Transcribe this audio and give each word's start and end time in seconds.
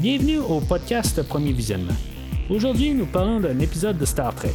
Bienvenue 0.00 0.38
au 0.38 0.60
podcast 0.60 1.22
Premier 1.24 1.52
Visionnement. 1.52 1.92
Aujourd'hui, 2.48 2.94
nous 2.94 3.04
parlons 3.04 3.38
d'un 3.38 3.58
épisode 3.58 3.98
de 3.98 4.06
Star 4.06 4.34
Trek. 4.34 4.54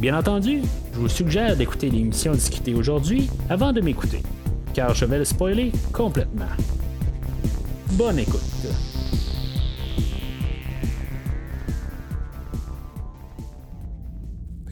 Bien 0.00 0.18
entendu, 0.18 0.62
je 0.94 0.98
vous 0.98 1.08
suggère 1.10 1.54
d'écouter 1.54 1.90
l'émission 1.90 2.32
discutée 2.32 2.72
aujourd'hui 2.72 3.28
avant 3.50 3.74
de 3.74 3.82
m'écouter, 3.82 4.22
car 4.72 4.94
je 4.94 5.04
vais 5.04 5.18
le 5.18 5.26
spoiler 5.26 5.70
complètement. 5.92 6.46
Bonne 7.92 8.20
écoute. 8.20 8.40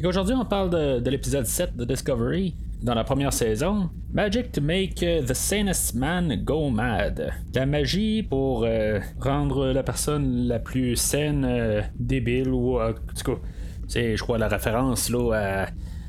Aujourd'hui, 0.03 0.35
on 0.35 0.47
parle 0.47 0.71
de, 0.71 1.01
de 1.01 1.11
l'épisode 1.11 1.45
7 1.45 1.77
de 1.77 1.85
Discovery, 1.85 2.57
dans 2.81 2.95
la 2.95 3.05
première 3.05 3.35
saison, 3.35 3.91
Magic 4.17 4.51
to 4.53 4.63
make 4.63 5.01
the 5.01 5.35
sanest 5.35 5.95
man 5.95 6.43
go 6.43 6.71
mad. 6.71 7.35
La 7.55 7.67
magie 7.67 8.23
pour 8.23 8.65
euh, 8.65 8.99
rendre 9.21 9.67
la 9.75 9.83
personne 9.83 10.49
la 10.49 10.59
plus 10.59 10.97
saine 10.97 11.45
euh, 11.45 11.83
débile 11.97 12.49
ou 12.49 12.81
euh, 12.81 12.93
en 12.93 13.15
tout 13.15 13.39
c'est 13.87 14.17
je 14.17 14.23
crois 14.23 14.39
la 14.39 14.49
référence 14.49 15.11
là 15.11 15.67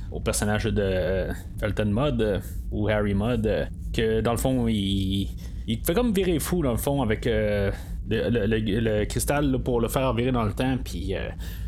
au 0.10 0.22
personnage 0.22 0.64
de 0.64 1.28
Elton 1.62 1.92
Mudd 1.92 2.42
ou 2.72 2.88
Harry 2.88 3.14
Mudd 3.14 3.68
que 3.94 4.22
dans 4.22 4.32
le 4.32 4.38
fond 4.38 4.70
il 4.70 5.28
fait 5.86 5.94
comme 5.94 6.14
virer 6.14 6.40
fou 6.40 6.64
dans 6.64 6.72
le 6.72 6.78
fond 6.78 7.02
avec 7.02 7.28
le, 8.10 9.06
cristal 9.06 9.58
pour 9.60 9.82
le 9.82 9.88
faire 9.88 10.14
virer 10.14 10.32
dans 10.32 10.44
le 10.44 10.54
temps 10.54 10.78
puis 10.84 11.14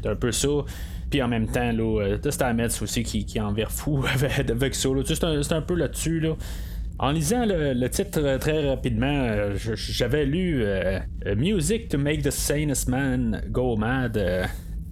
c'est 0.02 0.09
un 0.09 0.16
peu 0.16 0.31
ça 0.31 0.49
puis 1.09 1.21
en 1.21 1.27
même 1.27 1.47
temps, 1.47 1.71
là, 1.71 2.17
Stamets 2.30 2.81
aussi 2.81 3.03
qui, 3.03 3.25
qui 3.25 3.39
en 3.39 3.52
vire 3.52 3.71
fou 3.71 4.03
avec, 4.49 4.75
ça. 4.75 4.89
C'est 5.05 5.53
un, 5.53 5.61
peu 5.61 5.75
là-dessus. 5.75 6.20
Là. 6.20 6.35
En 6.99 7.11
lisant 7.11 7.45
le, 7.45 7.88
titre 7.88 8.20
euh, 8.21 8.38
très 8.38 8.67
rapidement, 8.67 9.07
euh, 9.07 9.55
j'avais 9.55 10.25
lu 10.25 10.61
euh, 10.63 10.99
Music 11.35 11.88
to 11.89 11.97
make 11.97 12.21
the 12.21 12.30
sanest 12.30 12.88
man 12.88 13.41
go 13.49 13.75
mad. 13.75 14.19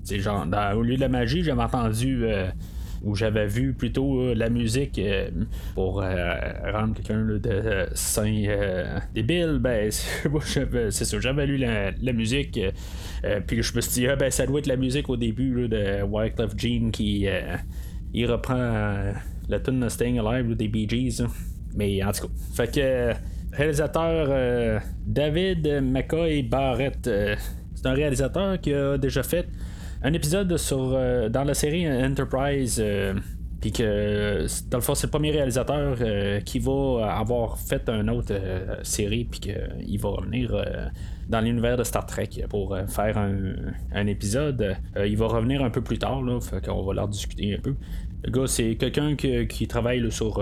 genre, 0.10 0.48
au 0.76 0.82
lieu 0.82 0.96
de 0.96 1.02
la 1.02 1.10
magie, 1.10 1.44
j'avais 1.44 1.62
entendu 1.62 2.26
où 3.04 3.16
j'avais 3.16 3.48
vu 3.48 3.74
plutôt 3.74 4.20
euh, 4.20 4.34
la 4.34 4.50
musique 4.50 5.00
euh, 5.00 5.30
pour 5.76 6.02
euh, 6.02 6.36
rendre 6.72 6.96
quelqu'un 6.96 7.24
de 7.24 7.88
sain 7.94 8.46
débile, 9.14 9.60
ben 9.60 9.90
c'est 10.42 11.06
ça, 11.06 11.20
j'avais 11.20 11.46
lu 11.46 11.58
la, 11.58 12.14
musique, 12.14 12.60
puis 13.46 13.62
je 13.62 13.76
me 13.76 13.82
suis 13.82 13.92
dit, 13.92 14.08
ah, 14.08 14.16
ben 14.16 14.32
ça 14.32 14.46
doit 14.46 14.60
être 14.60 14.68
la 14.68 14.78
musique 14.78 15.10
au 15.10 15.18
début 15.18 15.68
de 15.68 16.02
Wyclef 16.04 16.52
Jean 16.58 16.92
qui 16.92 17.28
il 18.14 18.32
reprend 18.32 19.14
la 19.50 19.60
tune 19.60 19.88
Staying 19.90 20.20
Alive 20.20 20.56
des 20.56 20.68
Bee 20.68 20.88
Gees. 20.90 21.24
Mais 21.76 22.04
en 22.04 22.12
tout 22.12 22.28
cas, 22.28 22.34
fait 22.54 22.74
que 22.74 23.56
réalisateur 23.56 24.82
David 25.06 25.82
McCoy 25.84 26.44
Barrett, 26.44 27.10
c'est 27.76 27.86
un 27.86 27.94
réalisateur 27.94 28.60
qui 28.60 28.74
a 28.74 28.98
déjà 28.98 29.22
fait 29.22 29.48
un 30.04 30.14
épisode 30.14 30.58
sur 30.58 30.94
euh, 30.94 31.30
dans 31.30 31.44
la 31.44 31.54
série 31.54 31.88
Enterprise. 31.90 32.82
Euh, 32.84 33.14
puis 33.60 33.72
que 33.72 34.46
dans 34.70 34.78
le 34.78 34.84
fond 34.84 34.94
c'est 34.94 35.08
le 35.08 35.12
premier 35.12 35.32
réalisateur 35.32 35.98
euh, 36.00 36.40
qui 36.42 36.60
va 36.60 37.12
avoir 37.18 37.58
fait 37.58 37.90
une 37.90 38.08
autre 38.12 38.40
série 38.84 39.26
puis 39.26 39.40
qu'il 39.40 40.00
va 40.00 40.10
revenir 40.10 40.56
dans 41.28 41.42
l'univers 41.42 41.76
de 41.76 41.84
Star 41.84 42.06
Trek 42.06 42.30
pour 42.50 42.78
faire 42.88 43.18
un, 43.18 44.06
épisode. 44.06 44.78
il 45.04 45.18
va 45.18 45.26
revenir 45.26 45.64
un 45.64 45.72
peu 45.72 45.82
plus 45.82 45.98
tard, 45.98 46.22
là, 46.22 46.38
va 46.38 46.94
leur 46.94 47.08
discuter 47.08 47.56
un 47.56 47.60
peu. 47.60 47.74
Le 48.24 48.32
gars, 48.32 48.46
c'est 48.46 48.76
quelqu'un 48.76 49.16
qui, 49.16 49.68
travaille 49.68 50.12
sur 50.12 50.36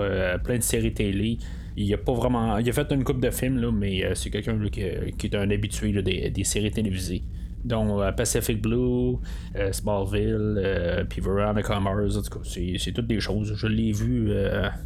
plein 0.44 0.58
de 0.58 0.62
séries 0.62 0.92
télé. 0.92 1.38
Il 1.78 1.92
a 1.94 1.98
pas 1.98 2.12
vraiment. 2.12 2.58
Il 2.58 2.68
a 2.68 2.72
fait 2.74 2.92
une 2.92 3.02
coupe 3.02 3.20
de 3.20 3.30
films, 3.30 3.56
là, 3.56 3.72
mais 3.72 4.14
c'est 4.14 4.28
quelqu'un 4.28 4.58
qui, 4.68 4.82
est 4.82 5.34
un 5.34 5.50
habitué 5.50 6.02
des, 6.02 6.44
séries 6.44 6.70
télévisées 6.70 7.22
dont 7.64 8.00
euh, 8.00 8.12
Pacific 8.12 8.62
Blue, 8.62 9.16
euh, 9.56 9.72
Smallville, 9.72 10.56
euh, 10.58 11.04
puis 11.08 11.20
Veronica 11.20 11.78
Mars, 11.80 12.18
c'est 12.44 12.92
toutes 12.92 13.06
des 13.06 13.20
choses. 13.20 13.54
Je 13.56 13.66
l'ai 13.66 13.92
vu 13.92 14.32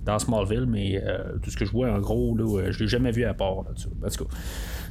dans 0.04 0.19
Smallville, 0.19 0.66
mais 0.66 1.03
tout 1.42 1.50
ce 1.50 1.56
que 1.56 1.64
je 1.64 1.72
vois 1.72 1.91
en 1.91 1.98
gros, 1.98 2.36
là, 2.36 2.70
je 2.70 2.78
l'ai 2.80 2.88
jamais 2.88 3.10
vu 3.10 3.25
à 3.25 3.34
part 3.34 3.62
là-dessus. 3.66 3.88
En 4.04 4.09
tout 4.09 4.25
cas. 4.25 4.34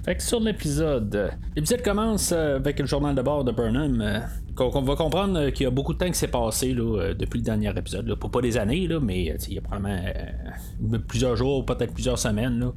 Fait 0.06 0.16
que 0.16 0.24
sur 0.24 0.40
l'épisode, 0.40 1.32
l'épisode 1.56 1.82
commence 1.82 2.32
avec 2.32 2.80
le 2.80 2.86
journal 2.86 3.16
de 3.16 3.22
bord 3.22 3.44
de 3.44 3.52
Burnham. 3.52 4.24
qu'on 4.56 4.82
va 4.82 4.96
comprendre 4.96 5.50
qu'il 5.50 5.66
y 5.66 5.68
a 5.68 5.72
beaucoup 5.72 5.94
de 5.94 5.98
temps 5.98 6.08
qui 6.08 6.18
s'est 6.18 6.28
passé 6.28 6.74
là, 6.74 7.14
depuis 7.14 7.40
le 7.40 7.44
dernier 7.44 7.70
épisode. 7.76 8.08
Là. 8.08 8.16
Pas, 8.16 8.42
des 8.42 8.58
années, 8.58 8.88
là, 8.88 9.00
mais 9.02 9.36
il 9.48 9.54
y 9.54 9.58
a 9.58 9.62
probablement 9.62 10.00
plusieurs 11.08 11.36
jours, 11.36 11.66
peut-être 11.66 11.94
plusieurs 11.94 12.20
semaines. 12.20 12.60
Là. 12.60 12.72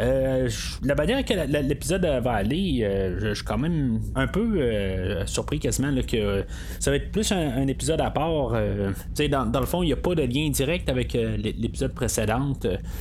Euh, 0.00 0.48
la 0.84 0.94
manière 0.94 1.24
que 1.24 1.34
l'épisode 1.62 2.04
va 2.22 2.32
aller, 2.32 2.80
euh, 2.82 3.18
je, 3.18 3.34
suis 3.34 3.44
quand 3.44 3.58
même 3.58 4.00
un 4.14 4.28
peu 4.28 4.56
euh, 4.58 5.26
surpris 5.26 5.58
quasiment 5.58 5.92
que 6.02 6.44
ça 6.78 6.90
va 6.90 6.96
être 6.98 7.10
plus 7.10 7.32
un, 7.32 7.66
épisode 7.66 8.00
à 8.00 8.10
part. 8.10 8.52
Dans, 9.30 9.46
dans, 9.46 9.60
le 9.60 9.66
fond, 9.66 9.82
il 9.82 9.86
n'y 9.86 9.92
a 9.92 9.96
pas 9.96 10.14
de 10.14 10.22
lien 10.22 10.50
direct 10.50 10.88
avec 10.88 11.14
l'épisode 11.14 11.92
précédent. 11.92 12.52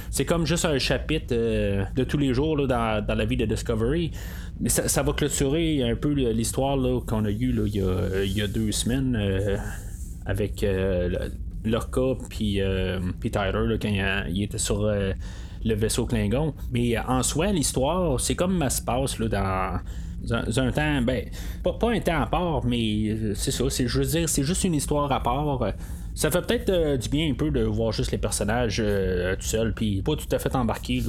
C'est 0.09 0.25
comme 0.25 0.45
juste 0.45 0.65
un 0.65 0.79
chapitre 0.79 1.33
de 1.33 2.03
tous 2.03 2.17
les 2.17 2.33
jours 2.33 2.67
dans, 2.67 3.05
la 3.07 3.25
vie 3.25 3.37
de 3.37 3.45
Discovery. 3.45 4.11
Mais 4.59 4.69
ça, 4.69 5.03
va 5.03 5.13
clôturer 5.13 5.83
un 5.83 5.95
peu 5.95 6.09
l'histoire 6.13 6.77
qu'on 7.05 7.25
a 7.25 7.29
eue 7.29 7.55
il, 7.67 8.31
y 8.33 8.41
a, 8.41 8.47
deux 8.47 8.71
semaines 8.71 9.17
avec 10.25 10.65
Lorca 11.63 12.15
puis 12.29 12.59
Tyler 13.21 13.77
quand 13.79 14.25
il, 14.29 14.43
était 14.43 14.57
sur 14.57 14.89
le 15.67 15.75
vaisseau 15.75 16.05
Klingon. 16.05 16.53
Mais 16.71 16.97
euh, 16.97 17.01
en 17.07 17.23
soi, 17.23 17.47
l'histoire, 17.47 18.19
c'est 18.19 18.35
comme 18.35 18.59
ça 18.61 18.69
se 18.69 18.81
passe 18.81 19.19
là, 19.19 19.27
dans 19.27 19.79
un, 20.31 20.71
temps, 20.71 21.01
ben, 21.01 21.25
pas, 21.63 21.77
un 21.83 21.99
temps 21.99 22.21
à 22.21 22.25
part, 22.25 22.65
mais 22.65 23.09
euh, 23.09 23.33
c'est 23.35 23.51
ça, 23.51 23.65
c'est, 23.69 23.87
je 23.87 23.99
veux 23.99 24.05
dire, 24.05 24.27
c'est 24.29 24.43
juste 24.43 24.63
une 24.63 24.75
histoire 24.75 25.11
à 25.11 25.21
part. 25.21 25.59
Ça 26.15 26.31
fait 26.31 26.41
peut-être 26.41 26.69
euh, 26.71 26.97
du 26.97 27.09
bien 27.09 27.29
un 27.29 27.35
peu 27.35 27.51
de 27.51 27.61
voir 27.61 27.91
juste 27.91 28.11
les 28.11 28.17
personnages 28.17 28.77
tout 28.77 29.45
seuls, 29.45 29.73
puis 29.73 30.01
pas 30.01 30.15
tout 30.15 30.27
à 30.31 30.39
fait 30.39 30.55
embarqués 30.55 31.03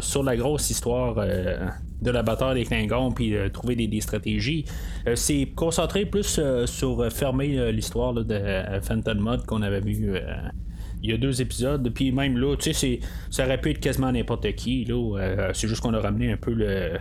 sur 0.00 0.22
la 0.24 0.36
grosse 0.36 0.70
histoire 0.70 1.14
de 1.14 2.10
la 2.10 2.22
bataille 2.22 2.54
des 2.54 2.64
Klingons, 2.64 3.12
puis 3.12 3.34
trouver 3.52 3.76
des, 3.76 4.00
stratégies. 4.00 4.64
c'est 5.14 5.46
concentré 5.54 6.06
plus 6.06 6.40
sur 6.66 7.12
fermer 7.12 7.72
l'histoire 7.72 8.14
de 8.14 8.80
Phantom 8.82 9.18
Mod 9.18 9.46
qu'on 9.46 9.62
avait 9.62 9.80
vu 9.80 10.18
il 11.02 11.10
y 11.10 11.12
a 11.12 11.16
deux 11.16 11.40
épisodes, 11.40 11.88
puis 11.94 12.12
même 12.12 12.36
là, 12.36 12.56
tu 12.56 12.72
sais, 12.72 13.00
ça 13.30 13.44
aurait 13.44 13.60
pu 13.60 13.70
être 13.70 13.80
quasiment 13.80 14.10
n'importe 14.10 14.52
qui. 14.54 14.84
Là, 14.84 15.18
euh, 15.18 15.50
c'est 15.54 15.68
juste 15.68 15.80
qu'on 15.80 15.94
a 15.94 16.00
ramené 16.00 16.32
un 16.32 16.36
peu 16.36 16.52
le, 16.52 16.98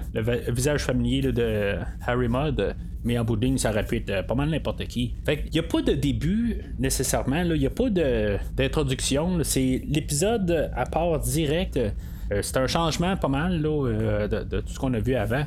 visage 0.52 0.84
familier 0.84 1.32
de 1.32 1.76
Harry 2.06 2.28
Mudd, 2.28 2.76
mais 3.04 3.18
en 3.18 3.26
bout 3.26 3.36
de 3.36 3.46
ligne, 3.46 3.58
ça 3.58 3.72
aurait 3.72 3.86
pu 3.86 3.98
être 3.98 4.10
euh, 4.10 4.24
pas 4.24 4.36
mal 4.36 4.50
n'importe 4.50 4.86
qui. 4.86 5.16
Fait 5.26 5.44
il 5.46 5.52
n'y 5.52 5.60
a 5.60 5.64
pas 5.64 5.82
de 5.82 5.94
début 5.94 6.58
nécessairement, 6.80 7.42
il 7.42 7.60
n'y 7.60 7.66
a 7.66 7.72
pas 7.72 7.90
d'introduction. 7.90 9.40
C'est 9.44 9.82
l'épisode 9.88 10.72
à 10.76 10.86
part 10.86 11.20
direct. 11.20 11.78
Euh, 11.78 12.42
c'est 12.42 12.58
un 12.58 12.68
changement 12.68 13.16
pas 13.16 13.30
mal 13.30 13.62
là, 13.62 14.28
de, 14.28 14.60
tout 14.60 14.74
ce 14.74 14.80
qu'on 14.80 14.94
a 14.94 15.00
vu 15.00 15.16
avant. 15.16 15.46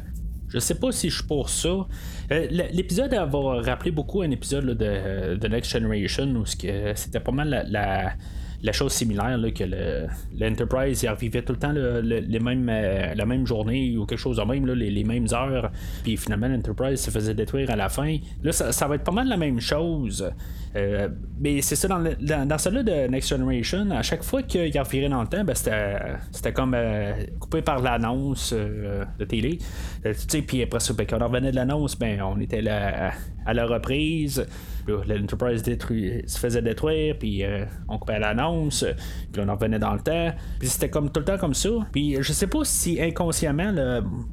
Je 0.51 0.59
sais 0.59 0.75
pas 0.75 0.93
si 0.93 1.11
je 1.11 1.17
suis 1.17 1.27
pour 1.27 1.49
ça. 1.49 1.87
L'épisode 2.31 3.15
va 3.15 3.63
rappeler 3.63 3.91
beaucoup 3.91 4.23
un 4.23 4.31
épisode 4.31 4.67
de, 4.67 5.37
de, 5.37 5.49
Next 5.49 5.71
Generation 5.71 6.27
où 6.35 6.45
c'était 6.47 7.21
pas 7.21 7.33
mal 7.33 7.67
la 7.71 8.15
chose 8.73 8.93
similaire 8.93 9.39
là, 9.39 9.51
que 9.51 9.65
l'Enterprise 10.39 11.03
il 11.03 11.09
revivait 11.09 11.43
tout 11.43 11.53
le 11.53 11.59
temps 11.59 11.73
mêmes, 11.73 12.69
euh, 12.69 13.15
la 13.15 13.27
même 13.27 13.47
journée 13.47 13.97
ou 13.97 14.07
quelque 14.07 14.19
chose 14.19 14.37
de 14.37 14.43
même, 14.43 14.67
les, 14.67 15.05
mêmes 15.05 15.27
heures. 15.33 15.71
Puis 16.03 16.17
finalement, 16.17 16.49
l'Enterprise 16.49 17.01
se 17.01 17.11
faisait 17.11 17.35
détruire 17.35 17.71
à 17.71 17.77
la 17.77 17.89
fin. 17.89 18.17
Là, 18.43 18.53
ça, 18.53 18.89
va 18.89 18.95
être 18.97 19.05
pas 19.05 19.13
mal 19.13 19.29
la 19.29 19.37
même 19.37 19.61
chose. 19.61 20.31
Euh, 20.77 21.09
mais 21.41 21.63
c'est 21.63 21.77
ça, 21.77 21.89
dans, 21.89 22.47
dans, 22.47 22.59
celui 22.59 22.85
de 22.85 23.09
Next 23.09 23.31
Generation, 23.31 23.91
à 23.91 24.03
chaque 24.03 24.23
fois 24.23 24.43
qu'il 24.43 24.79
revirait 24.79 25.09
dans 25.09 25.23
le 25.23 25.29
temps, 25.29 25.43
ben, 25.43 25.55
c'était 25.55 26.53
comme 26.53 26.75
euh, 26.75 27.13
coupé 27.41 27.63
par 27.63 27.81
l'annonce 27.81 28.53
de 28.53 29.25
télé. 29.25 29.59
puis 30.47 30.63
après 30.63 30.81
ça, 30.81 30.93
ben, 30.95 31.07
quand 31.07 31.21
on 31.21 31.27
revenait 31.27 31.51
de 31.51 31.57
l'annonce, 31.57 31.99
ben, 31.99 32.21
on 32.23 32.39
était 32.41 32.63
là 32.63 33.13
à 33.47 33.55
la 33.55 33.67
reprise. 33.67 34.47
L'Enterprise 34.87 35.63
se 35.63 36.39
faisait 36.39 36.63
détruire, 36.63 37.17
puis 37.19 37.45
euh, 37.45 37.65
on 37.89 37.99
coupait 37.99 38.19
l'annonce, 38.19 38.85
puis 39.33 39.43
on 39.45 39.49
en 39.49 39.55
revenait 39.55 39.79
dans 39.79 39.95
le 39.95 40.01
temps. 40.01 40.33
Puis 40.59 40.69
c'était 40.69 40.91
comme 40.91 41.11
tout 41.11 41.21
le 41.21 41.27
temps 41.27 41.39
comme 41.39 41.55
ça. 41.55 41.71
Puis 41.93 42.17
je 42.21 42.33
sais 42.33 42.47
pas 42.47 42.65
si 42.65 43.01
inconsciemment, 43.01 43.73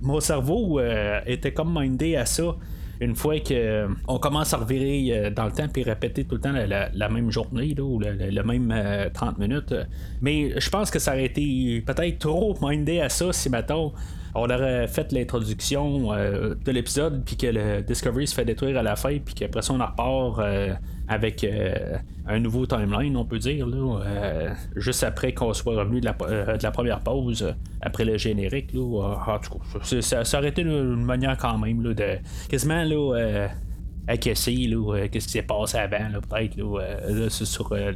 mon 0.01 0.19
cerveau 0.19 0.79
euh, 0.79 1.19
était 1.25 1.53
comme 1.53 1.77
mindé 1.79 2.15
à 2.15 2.25
ça 2.25 2.55
une 2.99 3.15
fois 3.15 3.39
qu'on 3.39 3.53
euh, 3.53 4.17
commence 4.19 4.55
à 4.55 4.57
revirer 4.57 5.29
dans 5.29 5.45
le 5.45 5.51
temps 5.51 5.67
puis 5.71 5.83
répéter 5.83 6.23
tout 6.23 6.33
le 6.35 6.41
temps 6.41 6.51
la, 6.51 7.09
même 7.09 7.29
journée 7.29 7.75
ou 7.79 7.99
le, 7.99 8.43
même 8.43 8.73
30 9.13 9.37
minutes. 9.37 9.75
Mais 10.21 10.59
je 10.59 10.69
pense 10.71 10.89
que 10.89 10.97
ça 10.97 11.11
aurait 11.11 11.25
été 11.25 11.83
peut-être 11.85 12.17
trop 12.17 12.57
mindé 12.59 12.99
à 12.99 13.09
ça 13.09 13.31
si, 13.31 13.51
mettons, 13.51 13.93
on 14.37 14.49
aurait 14.49 14.87
fait 14.87 15.11
l'introduction 15.11 16.11
de 16.13 16.71
l'épisode, 16.71 17.23
puis 17.25 17.35
que 17.35 17.47
le 17.47 17.81
Discovery 17.81 18.27
se 18.27 18.35
fait 18.35 18.45
détruire 18.45 18.77
à 18.77 18.83
la 18.83 18.95
fin, 18.95 19.17
puis 19.17 19.33
qu'après 19.33 19.61
ça, 19.61 19.73
on 19.73 19.77
repart 19.77 20.39
avec 21.07 21.45
un 22.27 22.39
nouveau 22.39 22.65
timeline, 22.65 23.15
on 23.17 23.25
peut 23.25 23.39
dire, 23.39 23.65
là, 23.65 24.53
juste 24.75 25.03
après 25.03 25.33
qu'on 25.33 25.53
soit 25.53 25.75
revenu 25.75 26.01
de 26.01 26.05
la, 26.05 26.71
première 26.71 26.99
pause, 26.99 27.53
après 27.81 28.05
le 28.05 28.17
générique. 28.17 28.73
Là, 28.73 29.39
ça, 29.81 30.23
ça, 30.23 30.37
aurait 30.37 30.49
été 30.49 30.61
une, 30.61 31.03
manière 31.03 31.37
quand 31.37 31.57
même 31.57 31.81
là, 31.81 31.93
de 31.93 32.17
quasiment 32.49 32.83
là, 32.83 33.49
Casey, 34.15 34.69
euh, 34.71 35.07
qu'est-ce 35.11 35.25
qui 35.27 35.33
s'est 35.33 35.41
passé 35.41 35.77
avant, 35.77 36.21
peut-être, 36.21 36.55
là, 36.55 36.81
euh, 36.81 37.29
sur 37.29 37.71
euh, 37.73 37.91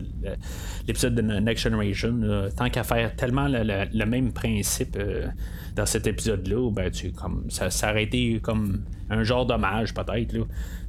l'épisode 0.86 1.16
de 1.16 1.22
Next 1.22 1.64
Generation. 1.64 2.50
tant 2.56 2.70
qu'à 2.70 2.84
faire 2.84 3.16
tellement 3.16 3.48
le, 3.48 4.06
même 4.06 4.34
principe 4.34 4.98
dans 5.76 5.86
cet 5.86 6.08
épisode-là, 6.08 6.70
ben, 6.72 6.92
tu, 6.92 7.12
comme, 7.14 7.46
ça, 7.50 7.70
ça 7.70 7.92
aurait 7.92 8.04
été 8.04 8.40
comme 8.42 8.84
un 9.10 9.24
genre 9.24 9.46
d'hommage, 9.46 9.94
peut-être. 9.94 10.36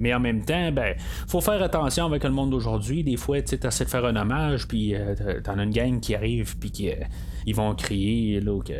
Mais 0.00 0.12
en 0.12 0.20
même 0.20 0.44
temps, 0.44 0.72
ben, 0.72 0.96
faut 1.28 1.40
faire 1.40 1.62
attention 1.62 2.06
avec 2.06 2.24
le 2.24 2.30
monde 2.30 2.50
d'aujourd'hui. 2.50 3.04
Des 3.04 3.16
fois, 3.16 3.40
tu 3.42 3.54
essaies 3.54 3.84
de 3.84 3.90
faire 3.90 4.04
un 4.04 4.16
hommage, 4.16 4.66
puis 4.66 4.94
t'en 5.44 5.58
as 5.58 5.62
une 5.62 5.70
gang 5.70 6.00
qui 6.00 6.16
arrive, 6.16 6.56
puis 6.58 6.70
qui 6.72 6.90
ils 7.46 7.54
vont 7.54 7.74
crier 7.74 8.40
là, 8.40 8.60
qu'ils 8.62 8.76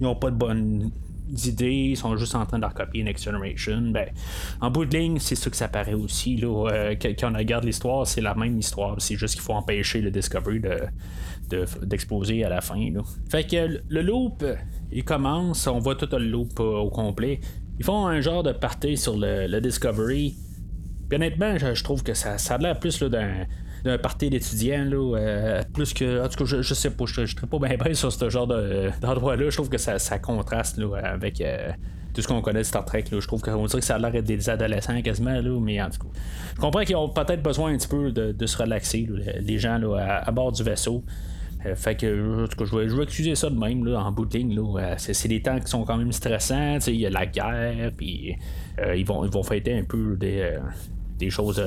n'ont 0.00 0.16
pas 0.16 0.30
de 0.30 0.36
bonne 0.36 0.90
idées, 1.32 1.90
ils 1.90 1.96
sont 1.96 2.16
juste 2.16 2.34
en 2.34 2.44
train 2.46 2.58
de 2.58 2.66
recopier 2.66 3.02
Next 3.02 3.24
Generation. 3.24 3.80
Ben, 3.90 4.08
en 4.60 4.70
bout 4.70 4.84
de 4.84 4.96
ligne, 4.96 5.18
c'est 5.18 5.34
ça 5.34 5.50
que 5.50 5.56
ça 5.56 5.68
paraît 5.68 5.94
aussi. 5.94 6.36
Là, 6.36 6.68
euh, 6.70 6.94
quand 7.00 7.30
on 7.32 7.36
regarde 7.36 7.64
l'histoire, 7.64 8.06
c'est 8.06 8.20
la 8.20 8.34
même 8.34 8.58
histoire. 8.58 8.96
C'est 8.98 9.16
juste 9.16 9.34
qu'il 9.34 9.42
faut 9.42 9.54
empêcher 9.54 10.00
le 10.00 10.10
Discovery 10.10 10.60
de, 10.60 11.64
d'exploser 11.82 12.44
à 12.44 12.48
la 12.48 12.60
fin. 12.60 12.80
Fait 13.30 13.44
que 13.44 13.80
le 13.88 14.02
loop, 14.02 14.44
il 14.90 15.04
commence, 15.04 15.66
on 15.66 15.78
voit 15.78 15.96
tout 15.96 16.08
le 16.12 16.26
loop 16.26 16.58
euh, 16.60 16.78
au 16.78 16.90
complet. 16.90 17.40
Ils 17.78 17.84
font 17.84 18.06
un 18.06 18.20
genre 18.20 18.42
de 18.42 18.52
party 18.52 18.96
sur 18.96 19.16
le, 19.16 19.60
Discovery. 19.60 20.36
Puis 21.08 21.16
honnêtement, 21.16 21.56
je, 21.58 21.82
trouve 21.82 22.02
que 22.02 22.14
ça, 22.14 22.38
ça 22.38 22.54
a 22.54 22.58
l'air 22.58 22.78
plus 22.78 23.02
d'un 23.02 23.46
d'un 23.84 23.98
parti 23.98 24.30
d'étudiants, 24.30 24.84
là, 24.84 25.16
euh, 25.16 25.62
plus 25.72 25.92
que. 25.92 26.24
En 26.24 26.28
tout 26.28 26.44
cas, 26.44 26.62
je, 26.62 26.74
sais 26.74 26.90
pas, 26.90 27.04
je 27.06 27.22
ne 27.22 27.26
serais 27.26 27.46
pas 27.46 27.58
bien 27.58 27.76
bien 27.84 27.94
sur 27.94 28.12
ce 28.12 28.30
genre 28.30 28.46
d'endroit-là. 28.46 29.50
je 29.50 29.56
trouve 29.56 29.68
que 29.68 29.78
ça, 29.78 30.18
contraste 30.18 30.78
là, 30.78 30.96
avec. 31.02 31.40
Euh, 31.40 31.70
tout 32.14 32.20
ce 32.20 32.28
qu'on 32.28 32.42
connaît 32.42 32.58
de 32.58 32.64
Star 32.64 32.84
Trek, 32.84 33.04
là. 33.10 33.20
je 33.20 33.26
trouve 33.26 33.40
qu'on 33.40 33.64
dirait 33.64 33.80
que 33.80 33.86
ça 33.86 33.94
a 33.94 33.98
l'air 33.98 34.12
d'être 34.12 34.26
des 34.26 34.50
adolescents 34.50 35.00
quasiment, 35.00 35.40
là, 35.40 35.58
mais 35.58 35.80
en 35.80 35.88
tout 35.88 36.00
cas. 36.00 36.18
Je 36.54 36.60
comprends 36.60 36.82
qu'ils 36.82 36.96
ont 36.96 37.08
peut-être 37.08 37.42
besoin 37.42 37.72
un 37.72 37.78
petit 37.78 37.88
peu 37.88 38.12
de, 38.12 38.46
se 38.46 38.58
relaxer, 38.58 39.08
les 39.40 39.58
gens 39.58 39.78
là, 39.78 40.20
à, 40.22 40.30
bord 40.30 40.52
du 40.52 40.62
vaisseau. 40.62 41.02
Euh, 41.64 41.74
fait 41.74 41.94
que, 41.94 42.44
en 42.44 42.48
tout 42.48 42.56
cas, 42.58 42.64
je 42.66 42.76
vais, 42.76 42.88
je 42.90 42.94
vais 42.94 43.04
excuser 43.04 43.34
ça 43.34 43.48
de 43.48 43.58
même, 43.58 43.86
là, 43.86 43.98
en 43.98 44.12
bout 44.12 44.26
de 44.26 44.36
ligne. 44.36 44.54
Là, 44.54 44.96
c'est, 44.98 45.26
des 45.26 45.40
temps 45.40 45.58
qui 45.58 45.68
sont 45.68 45.84
quand 45.84 45.96
même 45.96 46.12
stressants. 46.12 46.80
Il 46.86 46.96
y 46.96 47.06
a 47.06 47.10
la 47.10 47.24
guerre, 47.24 47.92
puis 47.96 48.36
ils, 48.94 49.06
vont, 49.06 49.24
ils 49.24 49.30
vont 49.30 49.42
fêter 49.42 49.78
un 49.78 49.84
peu 49.84 50.14
des, 50.18 50.58
des 51.18 51.30
choses 51.30 51.62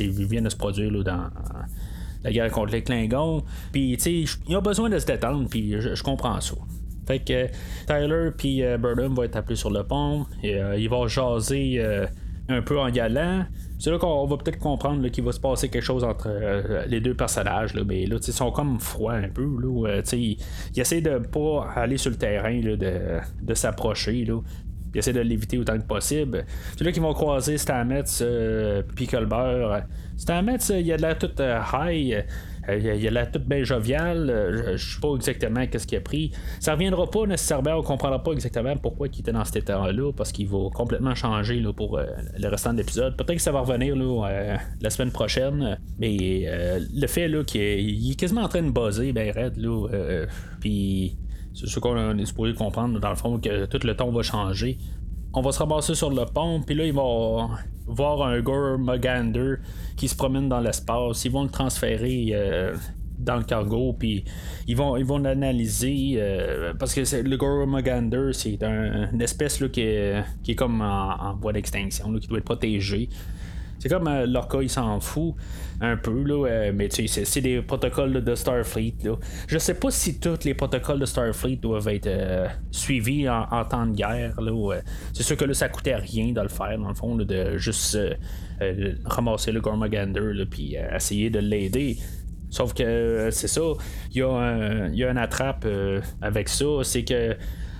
ils 0.00 0.26
viennent 0.26 0.44
de 0.44 0.50
se 0.50 0.56
produire 0.56 0.90
dans 1.04 1.30
la 2.22 2.32
guerre 2.32 2.50
contre 2.50 2.72
les 2.72 2.82
Klingons. 2.82 3.42
Puis, 3.72 3.96
tu 3.96 4.26
sais, 4.26 4.38
ils 4.48 4.56
ont 4.56 4.62
besoin 4.62 4.88
de 4.88 4.98
se 4.98 5.06
détendre, 5.06 5.48
puis 5.48 5.74
je, 5.80 6.02
comprends 6.02 6.40
ça. 6.40 6.54
Fait 7.06 7.18
que 7.18 7.46
Tyler 7.86 8.30
puis 8.36 8.62
euh, 8.62 8.76
vont 8.76 9.22
être 9.22 9.36
appelés 9.36 9.56
sur 9.56 9.70
le 9.70 9.82
pont. 9.82 10.26
Et, 10.42 10.54
euh, 10.54 10.76
ils 10.78 10.88
vont 10.88 11.08
jaser 11.08 11.76
euh, 11.78 12.06
un 12.48 12.62
peu 12.62 12.78
en 12.78 12.90
galant. 12.90 13.44
C'est 13.78 13.90
là 13.90 13.98
qu'on 13.98 14.26
va 14.26 14.36
peut-être 14.36 14.58
comprendre 14.58 15.08
qu'il 15.08 15.24
va 15.24 15.32
se 15.32 15.40
passer 15.40 15.70
quelque 15.70 15.82
chose 15.82 16.04
entre 16.04 16.28
euh, 16.28 16.84
les 16.86 17.00
deux 17.00 17.14
personnages. 17.14 17.74
Là, 17.74 17.82
mais 17.84 18.06
là, 18.06 18.18
ils 18.24 18.32
sont 18.32 18.52
comme 18.52 18.78
froids 18.78 19.14
un 19.14 19.28
peu. 19.28 19.44
Là, 19.60 20.02
ils, 20.12 20.36
ils, 20.74 20.80
essaient 20.80 21.00
de 21.00 21.18
pas 21.18 21.68
aller 21.74 21.96
sur 21.96 22.10
le 22.10 22.18
terrain, 22.18 22.60
de 22.60 23.54
s'approcher. 23.54 24.26
Ils 24.94 24.98
essaient 24.98 25.12
de 25.12 25.20
l'éviter 25.20 25.58
autant 25.58 25.78
que 25.78 25.86
possible. 25.86 26.44
C'est 26.76 26.84
là 26.84 26.92
qu'ils 26.92 27.02
vont 27.02 27.14
croiser 27.14 27.58
Stamets 27.58 28.04
euh, 28.22 28.82
puis 28.94 29.06
Colbert. 29.06 29.84
Stamets, 30.20 30.70
euh, 30.70 30.80
il 30.80 30.92
a 30.92 30.98
de 30.98 31.02
l'air 31.02 31.18
tout 31.18 31.30
euh, 31.40 31.58
high. 31.72 32.24
Euh, 32.68 32.76
il 32.76 33.08
a 33.08 33.10
l'air 33.10 33.30
tout 33.32 33.38
bien 33.38 33.64
jovial. 33.64 34.30
je 34.76 34.76
sais 34.76 35.00
pas 35.00 35.14
exactement 35.14 35.66
qu'est-ce 35.66 35.86
qu'il 35.86 35.96
a 35.96 36.02
pris. 36.02 36.30
Ça 36.60 36.74
reviendra 36.74 37.10
pas 37.10 37.24
nécessairement. 37.24 37.76
On 37.76 37.82
comprendra 37.82 38.22
pas 38.22 38.32
exactement 38.32 38.76
pourquoi 38.76 39.08
il 39.08 39.18
était 39.18 39.32
dans 39.32 39.46
cet 39.46 39.56
état-là. 39.56 40.12
Parce 40.12 40.30
qu'il 40.30 40.46
va 40.46 40.68
complètement 40.74 41.14
changer 41.14 41.58
là, 41.58 41.72
pour 41.72 41.98
le 41.98 42.48
restant 42.48 42.74
de 42.74 42.78
l'épisode. 42.78 43.16
Peut-être 43.16 43.36
que 43.36 43.42
ça 43.42 43.50
va 43.50 43.60
revenir 43.60 43.96
là, 43.96 44.58
la 44.78 44.90
semaine 44.90 45.10
prochaine. 45.10 45.78
Mais 45.98 46.46
le 46.92 47.06
fait 47.06 47.26
là, 47.26 47.42
qu'il 47.42 48.10
est, 48.10 48.14
quasiment 48.14 48.42
en 48.42 48.48
train 48.48 48.62
de 48.62 48.70
buzzer, 48.70 49.12
ben 49.12 49.32
raide. 49.32 49.58
Puis 50.60 51.16
c'est 51.54 51.66
ce 51.66 51.80
qu'on 51.80 52.18
est 52.18 52.26
supposé 52.26 52.54
comprendre, 52.54 52.98
dans 53.00 53.10
le 53.10 53.16
fond, 53.16 53.38
que 53.38 53.66
tout 53.66 53.86
le 53.86 53.94
ton 53.96 54.10
va 54.10 54.22
changer. 54.22 54.78
On 55.32 55.42
va 55.42 55.52
se 55.52 55.58
ramasser 55.60 55.94
sur 55.94 56.10
le 56.10 56.24
pont, 56.26 56.60
puis 56.62 56.74
là, 56.74 56.84
il 56.86 56.92
va 56.92 57.48
voir 57.86 58.22
un 58.22 58.40
Gormagander 58.40 59.56
qui 59.96 60.08
se 60.08 60.16
promène 60.16 60.48
dans 60.48 60.60
l'espace. 60.60 61.24
Ils 61.24 61.30
vont 61.30 61.44
le 61.44 61.50
transférer 61.50 62.30
euh, 62.32 62.74
dans 63.18 63.36
le 63.36 63.44
cargo, 63.44 63.94
puis 63.98 64.24
ils 64.66 64.76
vont, 64.76 64.96
ils 64.96 65.06
l'analyser 65.22 66.14
euh, 66.16 66.74
parce 66.78 66.94
que 66.94 67.22
le 67.22 67.36
Gormagander, 67.36 68.30
c'est 68.32 68.62
une 68.62 69.20
espèce 69.20 69.60
là, 69.60 69.68
qui, 69.68 69.82
est, 69.82 70.24
qui 70.42 70.52
est 70.52 70.56
comme 70.56 70.80
en, 70.80 71.16
en 71.20 71.34
voie 71.36 71.52
d'extinction, 71.52 72.12
qui 72.18 72.26
doit 72.26 72.38
être 72.38 72.44
protégée. 72.44 73.08
C'est 73.80 73.88
comme 73.88 74.06
euh, 74.08 74.26
Lorca, 74.26 74.62
il 74.62 74.68
s'en 74.68 75.00
fout 75.00 75.34
un 75.80 75.96
peu, 75.96 76.22
là, 76.22 76.46
euh, 76.46 76.72
mais 76.74 76.90
tu 76.90 77.08
sais, 77.08 77.24
c'est 77.24 77.40
des 77.40 77.62
protocoles 77.62 78.22
de 78.22 78.34
Starfleet. 78.34 78.96
Là. 79.04 79.16
Je 79.48 79.56
sais 79.56 79.72
pas 79.72 79.90
si 79.90 80.20
tous 80.20 80.44
les 80.44 80.52
protocoles 80.52 81.00
de 81.00 81.06
Starfleet 81.06 81.56
doivent 81.56 81.88
être 81.88 82.06
euh, 82.06 82.46
suivis 82.70 83.26
en, 83.26 83.64
temps 83.64 83.86
de 83.86 83.94
guerre. 83.94 84.38
Là, 84.38 84.80
c'est 85.14 85.22
sûr 85.22 85.38
que 85.38 85.46
là, 85.46 85.54
ça 85.54 85.70
coûtait 85.70 85.96
rien 85.96 86.32
de 86.32 86.40
le 86.42 86.48
faire, 86.48 86.78
dans 86.78 86.88
le 86.88 86.94
fond, 86.94 87.16
de 87.16 87.56
juste 87.56 87.98
ramasser 89.06 89.52
le 89.52 89.60
Gormagander 89.62 90.44
puis 90.50 90.76
essayer 90.94 91.30
de 91.30 91.38
l'aider. 91.38 91.96
Sauf 92.50 92.74
que 92.74 93.30
c'est 93.32 93.48
ça, 93.48 93.62
il 94.12 94.16
y, 94.16 94.18
y 94.18 95.04
a 95.04 95.10
une 95.10 95.18
attrape 95.18 95.66
avec 96.20 96.50
ça, 96.50 96.66
c'est 96.82 97.04
que 97.04 97.34